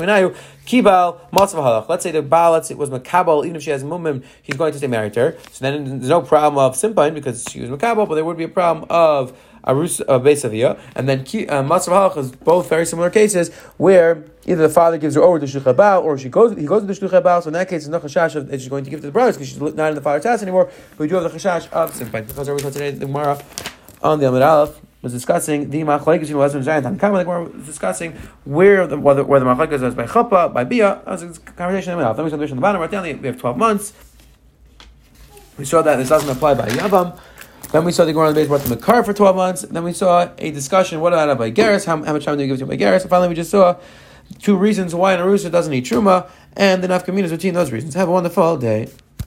kibal 0.68 1.20
matzav. 1.32 1.90
Let's 1.90 2.04
say 2.04 2.12
the 2.12 2.22
baal, 2.22 2.52
let's 2.52 2.70
was 2.70 2.92
makabel, 2.92 3.44
even 3.46 3.56
if 3.56 3.64
she 3.64 3.72
has 3.72 3.84
mumim, 3.84 4.24
he's 4.44 4.58
going 4.58 4.74
to 4.74 4.78
stay 4.78 4.88
married 4.88 5.14
to 5.14 5.20
her. 5.22 5.38
So 5.52 5.66
then 5.66 5.86
there's 5.86 6.10
no 6.10 6.22
problem 6.22 6.64
of 6.64 6.76
simpain 6.76 7.16
because 7.16 7.44
she 7.50 7.62
was 7.62 7.72
makabel, 7.72 8.08
but 8.08 8.14
there 8.14 8.26
would 8.26 8.38
be 8.38 8.44
a 8.44 8.48
problem 8.48 8.86
of 8.92 9.36
Arus 9.66 10.02
uh, 10.02 10.20
Beisavia, 10.20 10.80
and 10.96 11.10
then 11.10 11.22
uh, 11.22 11.64
Matzah 11.64 11.90
Halach 11.90 12.18
is 12.18 12.32
both 12.32 12.70
very 12.70 12.86
similar 12.86 13.10
cases 13.10 13.54
where 13.78 14.24
either 14.46 14.68
the 14.68 14.74
father 14.74 14.98
gives 14.98 15.16
her 15.16 15.22
over 15.22 15.40
to 15.40 15.46
Shluchabal 15.46 16.04
or 16.04 16.18
she 16.18 16.30
goes 16.30 16.56
he 16.58 16.66
goes 16.66 16.82
to 16.82 16.88
the 16.88 16.94
Shluchabal. 16.94 17.42
So 17.42 17.48
in 17.48 17.54
that 17.54 17.68
case, 17.68 17.82
it's 17.82 17.88
no 17.88 18.00
chashash 18.00 18.34
that 18.48 18.60
she's 18.60 18.70
going 18.70 18.84
to 18.84 18.90
give 18.90 19.02
to 19.02 19.08
the 19.08 19.12
brothers 19.12 19.38
because 19.38 19.50
she's 19.50 19.60
not 19.60 19.90
in 19.90 19.96
the 19.96 20.02
father's 20.02 20.26
house 20.26 20.42
anymore. 20.42 20.66
But 20.92 21.00
we 21.00 21.08
do 21.08 21.16
have 21.16 21.24
the 21.24 21.38
chashash 21.38 21.70
of 21.72 21.94
Simpai 21.94 22.28
because 22.28 22.50
we 22.50 22.58
today 22.58 22.92
the 22.92 23.06
Gemara 23.06 23.42
on 24.04 24.20
the 24.20 24.28
Amid 24.28 24.44
Aleph 24.44 24.80
was 25.02 25.14
discussing 25.14 25.70
the 25.70 25.82
machlekes 25.82 26.22
between 26.22 26.38
husband 26.38 26.68
and 26.68 26.86
and 26.86 27.00
Kama. 27.00 27.18
Like 27.18 27.28
we're 27.28 27.48
discussing 27.66 28.14
where 28.44 28.88
the 28.88 29.00
whether 29.00 29.24
where 29.24 29.40
the 29.40 29.46
machlekes 29.46 29.82
is 29.82 29.96
by 29.96 30.06
chuppah 30.06 30.54
by 30.54 30.64
bia. 30.64 31.02
That 31.06 31.12
was 31.12 31.24
a 31.24 31.40
conversation 31.40 31.94
in 31.94 31.98
the 32.00 32.04
middle. 32.04 32.14
Then 32.14 32.26
we 32.26 32.32
saw 32.32 32.38
on 32.38 32.56
the 32.56 32.62
bottom 32.62 32.82
right 32.82 32.92
down. 32.92 33.04
We 33.04 33.28
have 33.28 33.40
twelve 33.40 33.58
months. 33.58 33.94
We 35.58 35.66
saw 35.66 35.82
that 35.82 35.96
this 35.98 36.10
doesn't 36.10 36.30
apply 36.30 36.56
by 36.56 36.68
yavam. 36.70 37.18
Then 37.72 37.84
we 37.84 37.92
saw 37.92 38.06
the 38.06 38.14
Gemara 38.14 38.28
on 38.30 38.34
the 38.34 38.40
base 38.40 38.48
brought 38.48 38.62
the 38.62 38.78
car 38.78 39.04
for 39.04 39.14
12 39.14 39.36
months. 39.36 39.62
Then 39.64 39.84
we 39.84 39.94
saw 39.94 40.30
a 40.38 40.52
discussion, 40.52 41.02
what 41.02 41.14
about 41.14 41.30
a 41.30 41.52
Geras? 41.52 41.86
How, 41.86 42.02
how 42.04 42.14
much 42.14 42.26
time 42.26 42.38
do 42.38 42.44
you 42.44 42.56
give 42.56 42.66
to 42.66 42.74
a 42.74 42.78
Geras? 42.78 43.02
And 43.02 43.10
finally, 43.10 43.30
we 43.30 43.36
just 43.36 43.52
saw 43.52 43.78
two 44.40 44.56
reasons 44.56 44.96
why 44.96 45.14
an 45.14 45.20
Arusa 45.20 45.52
doesn't 45.52 45.74
eat 45.74 45.86
Truma 45.86 46.30
and 46.54 46.84
the 46.84 46.88
Nafkaminas 46.88 47.30
between 47.30 47.54
those 47.54 47.72
reasons. 47.72 47.94
Have 47.96 48.08
a 48.08 48.12
wonderful 48.12 48.58
day. 48.58 48.90